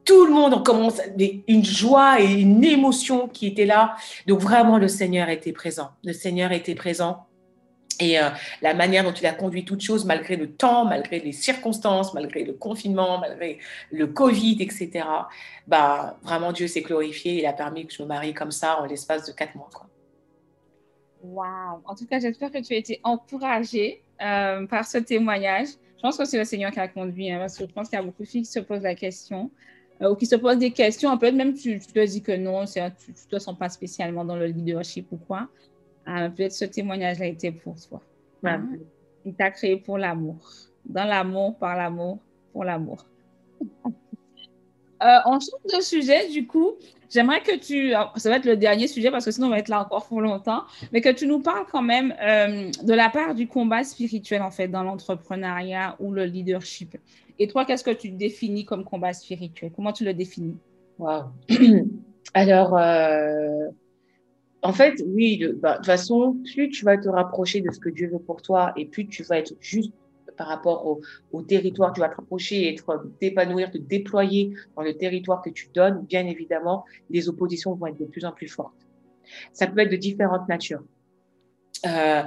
[0.09, 0.99] Tout le monde commence.
[1.47, 3.95] Une joie et une émotion qui était là.
[4.25, 5.91] Donc, vraiment, le Seigneur était présent.
[6.03, 7.27] Le Seigneur était présent.
[7.99, 8.29] Et euh,
[8.63, 12.43] la manière dont il a conduit toutes choses, malgré le temps, malgré les circonstances, malgré
[12.43, 13.59] le confinement, malgré
[13.91, 15.05] le Covid, etc.,
[15.67, 17.37] bah, vraiment, Dieu s'est glorifié.
[17.37, 19.69] Il a permis que je me marie comme ça en l'espace de quatre mois.
[19.71, 19.87] Quoi.
[21.21, 21.83] Wow!
[21.85, 25.67] En tout cas, j'espère que tu as été encouragée euh, par ce témoignage.
[25.97, 27.99] Je pense que c'est le Seigneur qui a conduit, hein, parce que je pense qu'il
[27.99, 29.51] y a beaucoup de filles qui se posent la question
[30.01, 31.17] ou qui se posent des questions.
[31.17, 34.35] Peut-être même tu, tu te dis que non, tu ne te sens pas spécialement dans
[34.35, 35.47] le leadership ou quoi.
[36.05, 38.01] Ah, peut-être ce témoignage a été pour toi.
[38.43, 38.67] Hein?
[39.25, 40.37] Il t'a créé pour l'amour.
[40.85, 42.19] Dans l'amour, par l'amour,
[42.51, 43.05] pour l'amour.
[45.01, 46.73] Euh, on change de sujet, du coup.
[47.09, 49.67] J'aimerais que tu, ça va être le dernier sujet parce que sinon on va être
[49.67, 53.33] là encore pour longtemps, mais que tu nous parles quand même euh, de la part
[53.33, 56.97] du combat spirituel en fait dans l'entrepreneuriat ou le leadership.
[57.39, 59.71] Et toi, qu'est-ce que tu définis comme combat spirituel?
[59.73, 60.57] Comment tu le définis?
[60.97, 61.23] Wow.
[62.33, 63.69] Alors, euh,
[64.61, 67.89] en fait, oui, bah, de, toute façon, plus tu vas te rapprocher de ce que
[67.89, 69.93] Dieu veut pour toi et plus tu vas être juste
[70.37, 70.85] par rapport
[71.31, 75.69] au, territoire, tu vas te rapprocher, être, t'épanouir, te déployer dans le territoire que tu
[75.73, 78.87] donnes, bien évidemment, les oppositions vont être de plus en plus fortes.
[79.51, 80.83] Ça peut être de différentes natures.
[81.85, 82.23] Euh,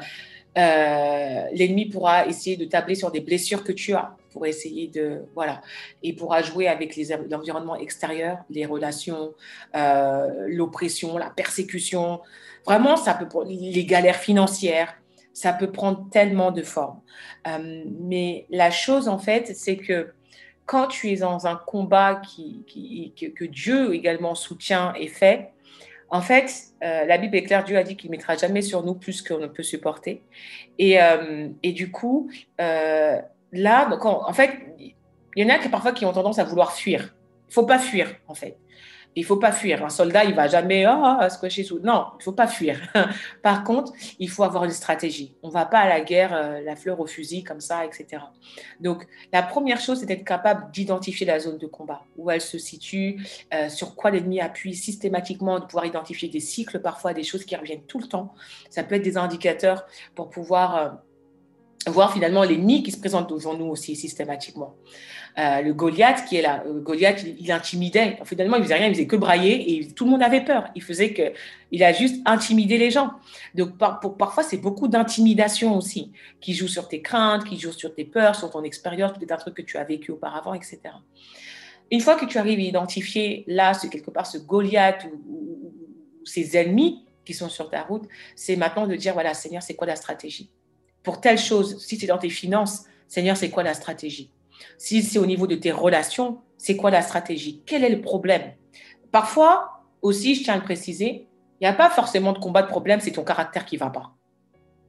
[0.58, 5.22] euh, l'ennemi pourra essayer de tabler sur des blessures que tu as pour essayer de
[5.34, 5.60] voilà
[6.02, 6.98] et pourra jouer avec
[7.30, 9.34] l'environnement extérieur, les relations,
[9.74, 12.20] euh, l'oppression, la persécution.
[12.64, 14.94] Vraiment, ça peut les galères financières,
[15.32, 17.00] ça peut prendre tellement de formes.
[17.46, 20.12] Euh, mais la chose en fait, c'est que
[20.66, 25.50] quand tu es dans un combat qui, qui que, Dieu également soutient et fait,
[26.08, 26.52] en fait,
[26.84, 29.22] euh, la Bible est claire, Dieu a dit qu'il ne mettra jamais sur nous plus
[29.22, 30.22] qu'on ne peut supporter.
[30.78, 30.98] Et,
[31.62, 32.30] et du coup,
[33.52, 34.94] là, en fait, il
[35.36, 37.14] y en a qui parfois qui ont tendance à vouloir fuir.
[37.48, 38.56] Il faut pas fuir, en fait.
[39.14, 39.84] Il faut pas fuir.
[39.84, 41.78] Un soldat, il va jamais oh, se cocher sous.
[41.80, 42.80] Non, il faut pas fuir.
[43.42, 45.36] Par contre, il faut avoir une stratégie.
[45.42, 48.22] On va pas à la guerre, euh, la fleur au fusil comme ça, etc.
[48.80, 52.56] Donc, la première chose, c'est d'être capable d'identifier la zone de combat, où elle se
[52.56, 53.22] situe,
[53.52, 57.54] euh, sur quoi l'ennemi appuie systématiquement, de pouvoir identifier des cycles, parfois des choses qui
[57.54, 58.32] reviennent tout le temps.
[58.70, 59.84] Ça peut être des indicateurs
[60.14, 60.88] pour pouvoir euh,
[61.90, 64.76] voir finalement l'ennemi qui se présente devant nous aussi systématiquement.
[65.38, 68.18] Euh, le Goliath qui est là, le Goliath, il, intimidait.
[68.24, 70.68] Finalement, il faisait rien, il faisait que brailler et tout le monde avait peur.
[70.74, 71.32] Il faisait que,
[71.70, 73.12] il a juste intimidé les gens.
[73.54, 78.04] Donc parfois, c'est beaucoup d'intimidation aussi qui joue sur tes craintes, qui joue sur tes
[78.04, 80.80] peurs, sur ton expérience, peut-être un truc que tu as vécu auparavant, etc.
[81.90, 86.32] Une fois que tu arrives à identifier là, c'est quelque part ce Goliath ou, ou
[86.54, 88.04] ennemis qui sont sur ta route,
[88.34, 90.50] c'est maintenant de dire voilà, Seigneur, c'est quoi la stratégie?
[91.02, 94.30] Pour telle chose, si c'est dans tes finances, Seigneur, c'est quoi la stratégie?
[94.78, 97.62] Si c'est au niveau de tes relations, c'est quoi la stratégie?
[97.66, 98.52] Quel est le problème?
[99.10, 101.26] Parfois, aussi, je tiens à le préciser,
[101.60, 104.14] il n'y a pas forcément de combat de problème, c'est ton caractère qui va pas.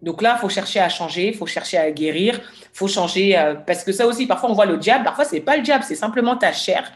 [0.01, 3.37] Donc là, il faut chercher à changer, il faut chercher à guérir, il faut changer,
[3.37, 5.83] euh, parce que ça aussi, parfois on voit le diable, parfois c'est pas le diable,
[5.87, 6.91] c'est simplement ta chair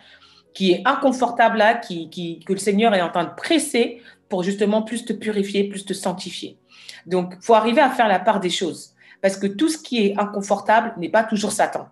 [0.53, 4.43] qui est inconfortable là, qui, qui, que le Seigneur est en train de presser pour
[4.43, 6.57] justement plus te purifier, plus te sanctifier.
[7.05, 8.93] Donc, il faut arriver à faire la part des choses.
[9.21, 11.87] Parce que tout ce qui est inconfortable n'est pas toujours Satan.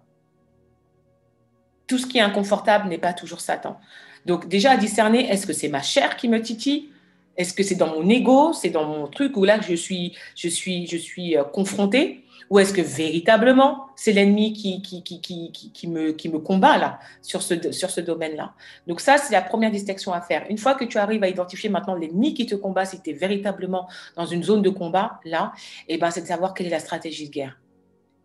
[1.87, 3.77] Tout ce qui est inconfortable n'est pas toujours Satan.
[4.25, 6.89] Donc déjà à discerner, est-ce que c'est ma chair qui me titille?
[7.37, 8.53] Est-ce que c'est dans mon ego?
[8.53, 12.24] C'est dans mon truc où là je suis, je suis, je suis euh, confrontée?
[12.49, 18.53] Ou est-ce que véritablement, c'est l'ennemi qui, me, combat là, sur ce, domaine-là?
[18.87, 20.45] Donc ça, c'est la première distinction à faire.
[20.49, 23.13] Une fois que tu arrives à identifier maintenant l'ennemi qui te combat, si tu es
[23.13, 25.53] véritablement dans une zone de combat, là,
[25.87, 27.57] eh ben, c'est de savoir quelle est la stratégie de guerre.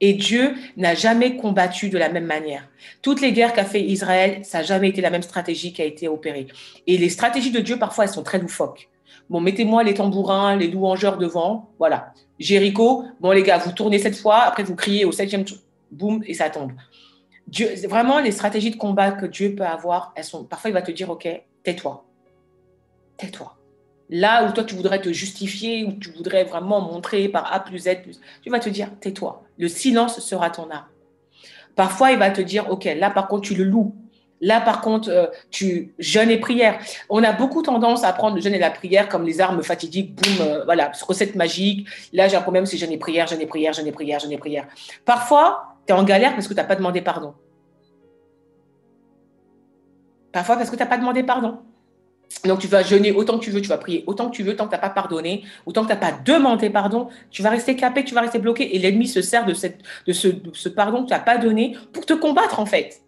[0.02, 2.66] Et Dieu n'a jamais combattu de la même manière.
[3.02, 5.84] Toutes les guerres qu'a fait Israël, ça n'a jamais été la même stratégie qui a
[5.84, 6.46] été opérée.
[6.86, 8.88] Et les stratégies de Dieu, parfois, elles sont très loufoques.
[9.28, 11.70] Bon, mettez-moi les tambourins, les louangeurs devant.
[11.78, 12.12] Voilà.
[12.38, 15.44] Jéricho, bon, les gars, vous tournez cette fois, après vous criez au septième,
[15.90, 16.72] boum, et ça tombe.
[17.46, 20.44] Dieu, vraiment, les stratégies de combat que Dieu peut avoir, elles sont.
[20.44, 21.28] Parfois, il va te dire, OK,
[21.62, 22.04] tais-toi.
[23.16, 23.56] Tais-toi.
[24.08, 27.78] Là où toi, tu voudrais te justifier, où tu voudrais vraiment montrer par A plus
[27.78, 29.44] Z, plus, tu vas te dire, tais-toi.
[29.58, 30.86] Le silence sera ton âme.
[31.76, 33.94] Parfois, il va te dire, OK, là, par contre, tu le loues.
[34.40, 36.78] Là, par contre, euh, tu jeûnes et prière.
[37.10, 40.14] On a beaucoup tendance à prendre le jeûne et la prière comme les armes fatidiques,
[40.14, 41.86] boum, euh, voilà, recette magique.
[42.12, 44.32] Là, j'ai un problème, c'est jeûne et prière, jeûne et prière, jeûne et prière, jeûne
[44.32, 44.66] et prière.
[45.04, 47.34] Parfois, tu es en galère parce que tu n'as pas demandé pardon.
[50.32, 51.58] Parfois, parce que tu n'as pas demandé pardon.
[52.44, 54.56] Donc, tu vas jeûner autant que tu veux, tu vas prier autant que tu veux,
[54.56, 57.50] tant que tu n'as pas pardonné, autant que tu n'as pas demandé pardon, tu vas
[57.50, 58.74] rester capé, tu vas rester bloqué.
[58.74, 59.66] Et l'ennemi se sert de, ce,
[60.06, 63.02] de ce pardon que tu n'as pas donné pour te combattre, en fait.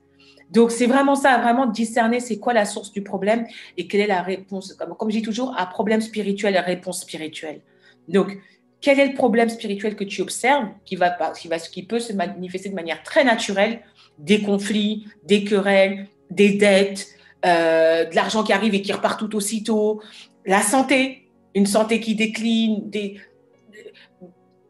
[0.52, 3.46] Donc, c'est vraiment ça, vraiment discerner c'est quoi la source du problème
[3.76, 4.74] et quelle est la réponse.
[4.74, 7.62] Comme, comme je dis toujours, à problème spirituel, réponse spirituelle.
[8.08, 8.38] Donc,
[8.82, 12.12] quel est le problème spirituel que tu observes qui, va, qui, va, qui peut se
[12.12, 13.80] manifester de manière très naturelle?
[14.18, 17.06] Des conflits, des querelles, des dettes,
[17.46, 20.02] euh, de l'argent qui arrive et qui repart tout aussitôt,
[20.44, 23.18] la santé, une santé qui décline, des...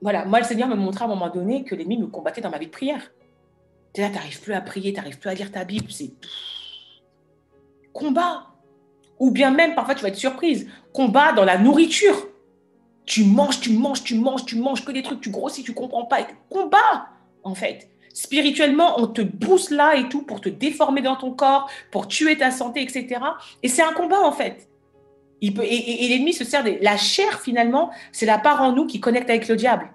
[0.00, 2.50] Voilà, moi, le Seigneur me montrait à un moment donné que l'ennemi me combattait dans
[2.50, 3.10] ma vie de prière.
[3.96, 5.90] Là, tu n'arrives plus à prier, tu n'arrives plus à lire ta Bible.
[5.90, 6.12] C'est
[7.92, 8.46] combat.
[9.18, 10.68] Ou bien même, parfois, tu vas être surprise.
[10.92, 12.28] Combat dans la nourriture.
[13.04, 16.06] Tu manges, tu manges, tu manges, tu manges que des trucs, tu grossis, tu comprends
[16.06, 16.26] pas.
[16.48, 17.08] Combat,
[17.44, 17.90] en fait.
[18.14, 22.36] Spirituellement, on te booste là et tout pour te déformer dans ton corps, pour tuer
[22.36, 23.20] ta santé, etc.
[23.62, 24.68] Et c'est un combat, en fait.
[25.40, 26.78] Il peut, et, et l'ennemi se sert de...
[26.80, 29.90] La chair, finalement, c'est la part en nous qui connecte avec le diable.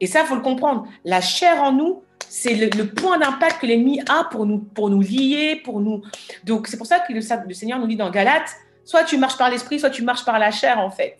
[0.00, 0.86] Et ça, faut le comprendre.
[1.04, 5.00] La chair en nous, c'est le, point d'impact que l'ennemi a pour nous, pour nous
[5.00, 6.02] lier, pour nous.
[6.44, 9.50] Donc, c'est pour ça que le, Seigneur nous dit dans Galates soit tu marches par
[9.50, 11.18] l'esprit, soit tu marches par la chair, en fait.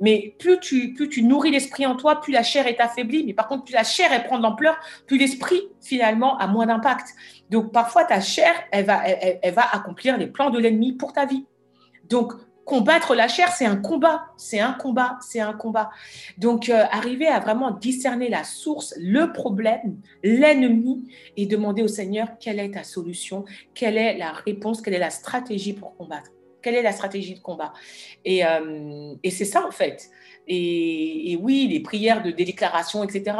[0.00, 3.24] Mais plus tu, plus tu nourris l'esprit en toi, plus la chair est affaiblie.
[3.24, 4.76] Mais par contre, plus la chair elle prend de l'ampleur,
[5.06, 7.08] plus l'esprit, finalement, a moins d'impact.
[7.50, 11.24] Donc, parfois, ta chair, elle va, elle va accomplir les plans de l'ennemi pour ta
[11.24, 11.46] vie.
[12.08, 12.32] Donc,
[12.66, 15.90] combattre la chair, c'est un combat, c'est un combat, c'est un combat.
[16.36, 22.28] Donc, euh, arriver à vraiment discerner la source, le problème, l'ennemi, et demander au Seigneur
[22.40, 26.74] quelle est ta solution, quelle est la réponse, quelle est la stratégie pour combattre, quelle
[26.74, 27.72] est la stratégie de combat.
[28.24, 30.10] Et, euh, c'est ça, en fait.
[30.48, 33.36] Et, oui, les prières de déclaration, etc.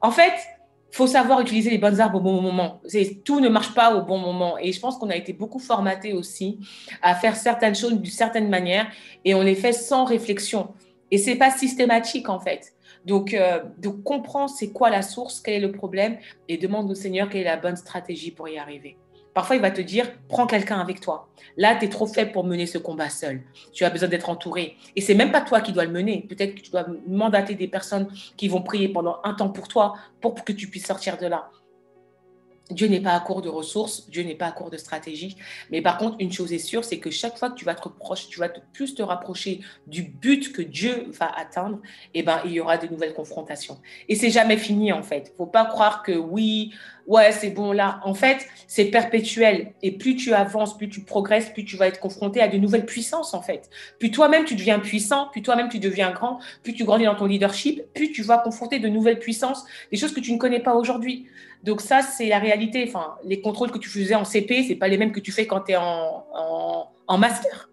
[0.00, 0.32] En fait,
[0.94, 2.80] faut savoir utiliser les bonnes arbres au bon moment.
[3.24, 4.56] Tout ne marche pas au bon moment.
[4.58, 6.60] Et je pense qu'on a été beaucoup formaté aussi
[7.02, 8.86] à faire certaines choses d'une certaine manière
[9.24, 10.72] et on les fait sans réflexion.
[11.10, 12.74] Et c'est pas systématique en fait.
[13.04, 16.16] Donc, euh, donc comprends c'est quoi la source, quel est le problème
[16.48, 18.96] et demande au Seigneur quelle est la bonne stratégie pour y arriver.
[19.34, 21.28] Parfois, il va te dire, prends quelqu'un avec toi.
[21.56, 23.42] Là, tu es trop faible pour mener ce combat seul.
[23.72, 24.76] Tu as besoin d'être entouré.
[24.94, 26.24] Et c'est même pas toi qui dois le mener.
[26.28, 28.06] Peut-être que tu dois mandater des personnes
[28.36, 31.50] qui vont prier pendant un temps pour toi, pour que tu puisses sortir de là.
[32.70, 35.36] Dieu n'est pas à court de ressources, Dieu n'est pas à court de stratégie.
[35.70, 37.82] Mais par contre, une chose est sûre, c'est que chaque fois que tu vas te
[37.82, 41.80] reprocher, tu vas plus te rapprocher du but que Dieu va atteindre,
[42.14, 43.78] eh ben, il y aura de nouvelles confrontations.
[44.08, 45.34] Et c'est jamais fini, en fait.
[45.36, 46.72] Faut pas croire que oui,
[47.06, 48.00] ouais, c'est bon là.
[48.04, 49.72] En fait, c'est perpétuel.
[49.82, 52.86] Et plus tu avances, plus tu progresses, plus tu vas être confronté à de nouvelles
[52.86, 53.68] puissances, en fait.
[53.98, 57.26] Plus toi-même, tu deviens puissant, plus toi-même, tu deviens grand, plus tu grandis dans ton
[57.26, 60.74] leadership, plus tu vas confronter de nouvelles puissances, des choses que tu ne connais pas
[60.74, 61.26] aujourd'hui.
[61.64, 62.84] Donc ça, c'est la réalité.
[62.86, 65.46] Enfin, les contrôles que tu faisais en CP, c'est pas les mêmes que tu fais
[65.46, 66.24] quand tu es en,
[67.06, 67.70] en, master.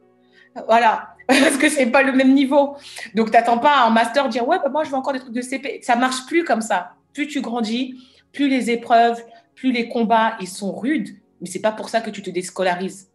[0.65, 2.75] Voilà, parce que c'est pas le même niveau.
[3.15, 5.33] Donc, tu n'attends pas en master dire ouais, bah, moi je veux encore des trucs
[5.33, 5.81] de CP.
[5.83, 6.91] Ça marche plus comme ça.
[7.13, 7.95] Plus tu grandis,
[8.31, 9.21] plus les épreuves,
[9.55, 11.09] plus les combats, ils sont rudes,
[11.41, 13.11] mais c'est pas pour ça que tu te déscolarises.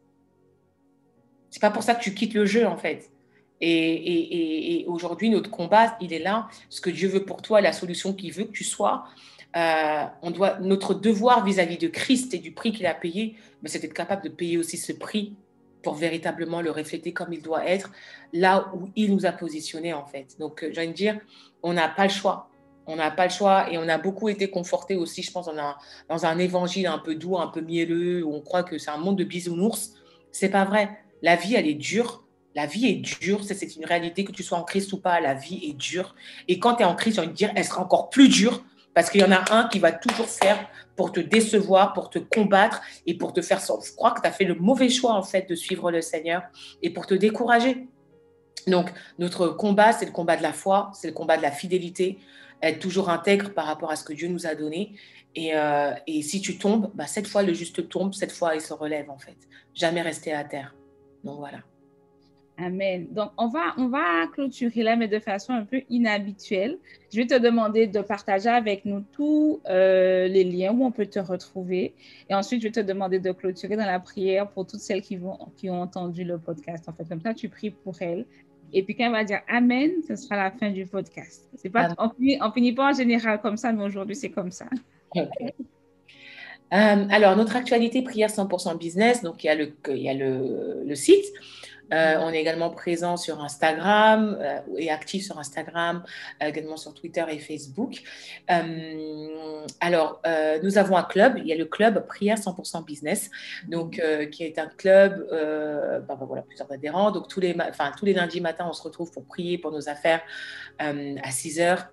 [1.51, 3.11] C'est pas pour ça que tu quittes le jeu, en fait.
[3.63, 6.49] Et, aujourd'hui, notre combat, il est là.
[6.69, 9.07] Ce que Dieu veut pour toi, la solution qu'il veut que tu sois.
[9.57, 13.71] Euh, on doit, notre devoir vis-à-vis de Christ et du prix qu'il a payé, mais
[13.71, 15.35] c'est d'être capable de payer aussi ce prix
[15.83, 17.91] pour véritablement le refléter comme il doit être,
[18.33, 20.37] là où il nous a positionnés, en fait.
[20.39, 21.21] Donc, euh, j'ai envie de dire,
[21.63, 22.51] on n'a pas le choix.
[22.87, 25.49] On n'a pas le choix et on a beaucoup été conforté aussi, je pense,
[26.09, 28.99] dans un, évangile un peu doux, un peu mielleux, où on croit que c'est un
[28.99, 29.95] monde de bisounours.
[30.31, 30.91] C'est pas vrai.
[31.23, 32.25] La vie, elle est dure.
[32.55, 33.43] La vie est dure.
[33.43, 35.21] C'est une réalité que tu sois en Christ ou pas.
[35.21, 36.15] La vie est dure.
[36.47, 38.63] Et quand tu es en Christ, j'ai envie de dire, elle sera encore plus dure
[38.97, 42.19] Parce qu'il y en a un qui va toujours faire pour te décevoir, pour te
[42.19, 45.23] combattre et pour te faire Je crois que tu as fait le mauvais choix, en
[45.23, 46.45] fait, de suivre le Seigneur
[46.81, 47.89] et pour te décourager.
[48.67, 52.21] Donc, notre combat, c'est le combat de la foi, c'est le combat de la fidélité,
[52.63, 54.95] être toujours intègre par rapport à ce que Dieu nous a donné.
[55.35, 58.63] Et, euh, et si tu tombes, bah, cette fois, le juste tombe, cette fois, il
[58.63, 59.37] se relève, en fait.
[59.75, 60.75] Jamais rester à terre.
[61.23, 61.59] Donc, voilà.
[62.59, 63.07] Amen.
[63.11, 66.79] Donc, on va, on va clôturer là, mais de façon un peu inhabituelle.
[67.13, 71.07] Je vais te demander de partager avec nous tous euh, les liens où on peut
[71.07, 71.95] te retrouver.
[72.31, 75.17] Et ensuite, je vais te demander de clôturer dans la prière pour toutes celles qui,
[75.17, 76.89] vont, qui ont entendu le podcast.
[76.89, 78.25] En fait, comme ça, tu pries pour elles.
[78.73, 81.47] Et puis, quand elle va dire Amen, ce sera la fin du podcast.
[81.57, 84.67] C'est pas, on, finit, finit pas en général comme ça, mais aujourd'hui, c'est comme ça.
[86.73, 90.15] Euh, alors, notre actualité prière 100% business, donc il y a le, il y a
[90.15, 91.27] le, le site.
[91.93, 96.03] Euh, on est également présent sur Instagram euh, et actif sur Instagram,
[96.41, 98.03] également sur Twitter et Facebook.
[99.81, 100.21] alors,
[100.63, 103.31] nous avons un club, il y a le club Prière 100% Business,
[103.69, 104.01] donc,
[104.33, 107.11] qui est un club, bah, bah, voilà, plusieurs adhérents.
[107.11, 109.89] Donc, tous les, enfin, tous les lundis matins, on se retrouve pour prier pour nos
[109.89, 110.23] affaires
[110.79, 111.89] à 6 heures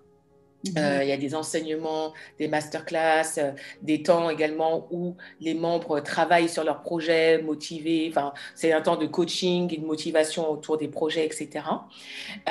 [0.66, 0.74] Mhm.
[0.78, 3.52] Euh, il y a des enseignements, des masterclass, euh,
[3.82, 8.08] des temps également où les membres travaillent sur leurs projets, motivés.
[8.10, 11.66] Enfin, c'est un temps de coaching et de motivation autour des projets, etc.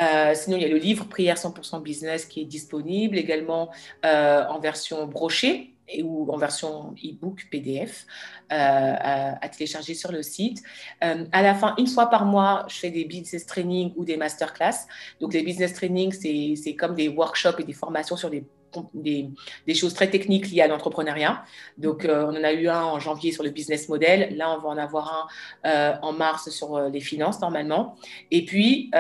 [0.02, 3.70] Euh, sinon, il y a le livre Prière 100% Business qui est disponible également
[4.02, 5.71] en version brochée
[6.03, 8.07] ou en version e-book PDF
[8.53, 10.62] euh, à, télécharger sur le site.
[11.05, 14.16] Euh, à la fin, une fois par mois, je fais des business training ou des
[14.16, 14.86] masterclass.
[15.20, 18.45] Donc, les business training, c'est comme des workshops et des formations sur des
[18.94, 19.30] des,
[19.74, 21.44] choses très techniques liées à l'entrepreneuriat.
[21.78, 24.36] Donc, euh, on en a eu un en janvier sur le business model.
[24.36, 25.30] Là, on va en avoir
[25.64, 27.96] un euh, en mars sur euh, les finances, normalement.
[28.30, 28.90] Et puis,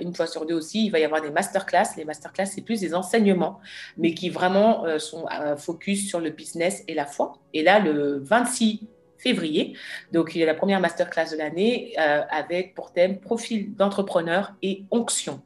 [0.00, 1.96] une fois sur deux aussi, il va y avoir des masterclass.
[1.96, 3.60] Les masterclass, c'est plus des enseignements,
[3.96, 7.38] mais qui vraiment sont focus sur le business et la foi.
[7.52, 8.86] Et là, le 26
[9.18, 9.76] février.
[10.12, 14.84] Donc, il y a la première masterclass de l'année avec pour thème profil d'entrepreneur et
[14.90, 15.40] onction.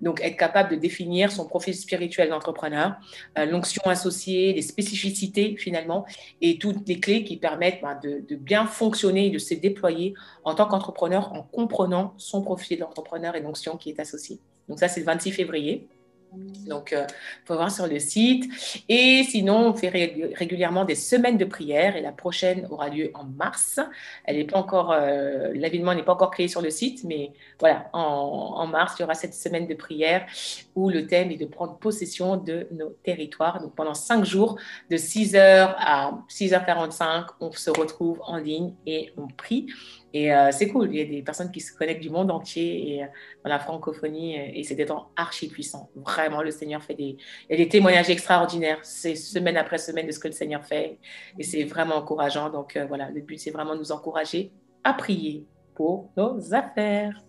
[0.00, 2.94] Donc, être capable de définir son profil spirituel d'entrepreneur,
[3.38, 6.06] euh, l'onction associée, les spécificités finalement,
[6.40, 10.14] et toutes les clés qui permettent ben, de, de, bien fonctionner et de se déployer
[10.44, 14.38] en tant qu'entrepreneur en comprenant son profil d'entrepreneur et l'onction qui est associée.
[14.68, 15.88] Donc, ça, c'est le 26 février.
[16.66, 17.06] Donc, il euh,
[17.44, 18.44] faut voir sur le site.
[18.88, 23.24] Et sinon, on fait régulièrement des semaines de prière et la prochaine aura lieu en
[23.24, 23.80] mars.
[24.24, 27.88] Elle n'est pas encore, euh, l'événement n'est pas encore créé sur le site, mais voilà,
[27.92, 30.26] en, en, mars, il y aura cette semaine de prière
[30.78, 33.60] où le thème est de prendre possession de nos territoires.
[33.60, 34.58] Donc, pendant cinq jours,
[34.90, 39.66] de 6h à 6h45, on se retrouve en ligne et on prie.
[40.14, 42.94] Et euh, c'est cool, il y a des personnes qui se connectent du monde entier
[42.94, 43.06] et, euh,
[43.44, 45.90] dans la francophonie et c'est des temps archi puissants.
[45.96, 50.32] Vraiment, le Seigneur fait des, témoignages extraordinaires, c'est semaine après semaine de ce que le
[50.32, 50.98] Seigneur fait
[51.38, 52.50] et c'est vraiment encourageant.
[52.50, 54.52] Donc euh, voilà, le but c'est vraiment de nous encourager
[54.84, 57.22] à prier pour nos affaires.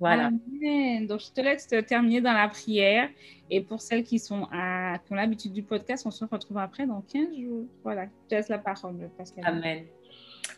[0.00, 0.26] Voilà.
[0.28, 1.06] Amen.
[1.06, 3.08] Donc je te laisse terminer dans la prière
[3.50, 6.86] et pour celles qui, sont à, qui ont l'habitude du podcast, on se retrouve après
[6.86, 7.66] dans 15 jours.
[7.84, 9.44] Voilà, je te laisse la parole, Pascal.
[9.46, 9.84] Amen.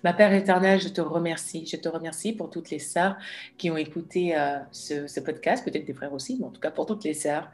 [0.04, 1.66] Ma Père éternel, je te remercie.
[1.66, 3.16] Je te remercie pour toutes les sœurs
[3.56, 6.86] qui ont écouté euh, ce, podcast, peut-être des frères aussi, mais en tout cas pour
[6.86, 7.50] toutes les sœurs.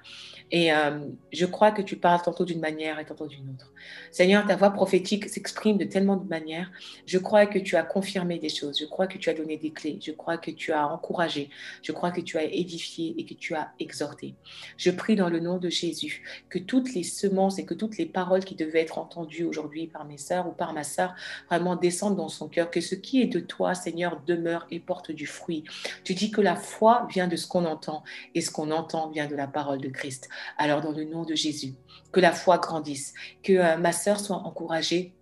[0.50, 1.00] Et euh,
[1.32, 3.72] je crois que tu parles tantôt d'une manière et tantôt d'une autre.
[4.10, 6.70] Seigneur, ta voix prophétique s'exprime de tellement de manières.
[7.06, 8.78] Je crois que tu as confirmé des choses.
[8.78, 9.98] Je crois que tu as donné des clés.
[10.00, 11.50] Je crois que tu as encouragé.
[11.82, 14.34] Je crois que tu as édifié et que tu as exhorté.
[14.76, 18.06] Je prie dans le nom de Jésus que toutes les semences et que toutes les
[18.06, 21.14] paroles qui devaient être entendues aujourd'hui par mes sœurs ou par ma sœur
[21.48, 25.10] vraiment descendent dans son cœur, que ce qui est de toi, Seigneur, demeure et porte
[25.10, 25.64] du fruit.
[26.04, 28.02] Tu dis que la foi vient de ce qu'on entend
[28.34, 30.28] et ce qu'on entend vient de la parole de Christ.
[30.56, 31.74] Alors, dans le nom de Jésus,
[32.12, 35.14] que la foi grandisse, que euh, ma sœur soit encouragée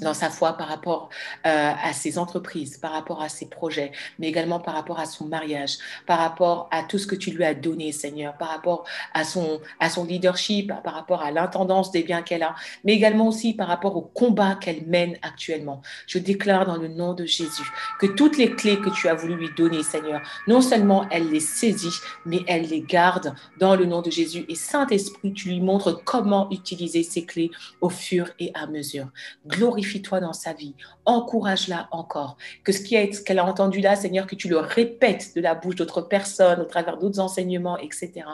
[0.00, 1.08] dans sa foi par rapport
[1.46, 5.26] euh, à ses entreprises, par rapport à ses projets, mais également par rapport à son
[5.26, 8.84] mariage, par rapport à tout ce que tu lui as donné, Seigneur, par rapport
[9.14, 13.28] à son, à son leadership, par rapport à l'intendance des biens qu'elle a, mais également
[13.28, 15.82] aussi par rapport au combat qu'elle mène actuellement.
[16.06, 19.34] Je déclare dans le nom de Jésus que toutes les clés que tu as voulu
[19.34, 24.02] lui donner, Seigneur, non seulement elle les saisit, mais elle les garde dans le nom
[24.02, 24.44] de Jésus.
[24.48, 29.08] Et Saint-Esprit, tu lui montres comment utiliser ces clés au fur et à mesure.
[29.46, 30.74] Glorifie toi dans sa vie.
[31.04, 32.36] Encourage-la encore.
[32.64, 36.02] Que ce qu'elle a entendu là, Seigneur, que tu le répètes de la bouche d'autres
[36.02, 38.24] personnes, au travers d'autres enseignements, etc.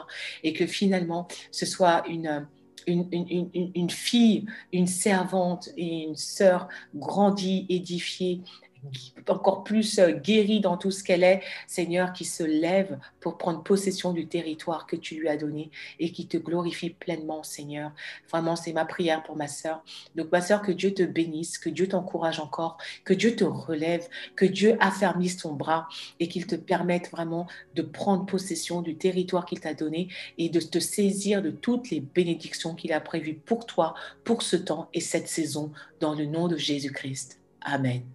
[0.43, 2.47] Et que finalement, ce soit une,
[2.87, 8.41] une, fille, une servante et une sœur grandie, édifiée,
[9.27, 13.63] encore plus euh, guérie dans tout ce qu'elle est, Seigneur, qui se lève pour prendre
[13.63, 17.91] possession du territoire que tu lui as donné et qui te glorifie pleinement, Seigneur.
[18.29, 19.83] Vraiment, c'est ma prière pour ma sœur.
[20.15, 24.07] Donc, ma sœur, que Dieu te bénisse, que Dieu t'encourage encore, que Dieu te relève,
[24.35, 25.87] que Dieu affermisse ton bras
[26.19, 30.59] et qu'il te permette vraiment de prendre possession du territoire qu'il t'a donné et de
[30.59, 35.01] te saisir de toutes les bénédictions qu'il a prévues pour toi, pour ce temps et
[35.01, 37.39] cette saison, dans le nom de Jésus-Christ.
[37.61, 38.14] Amen.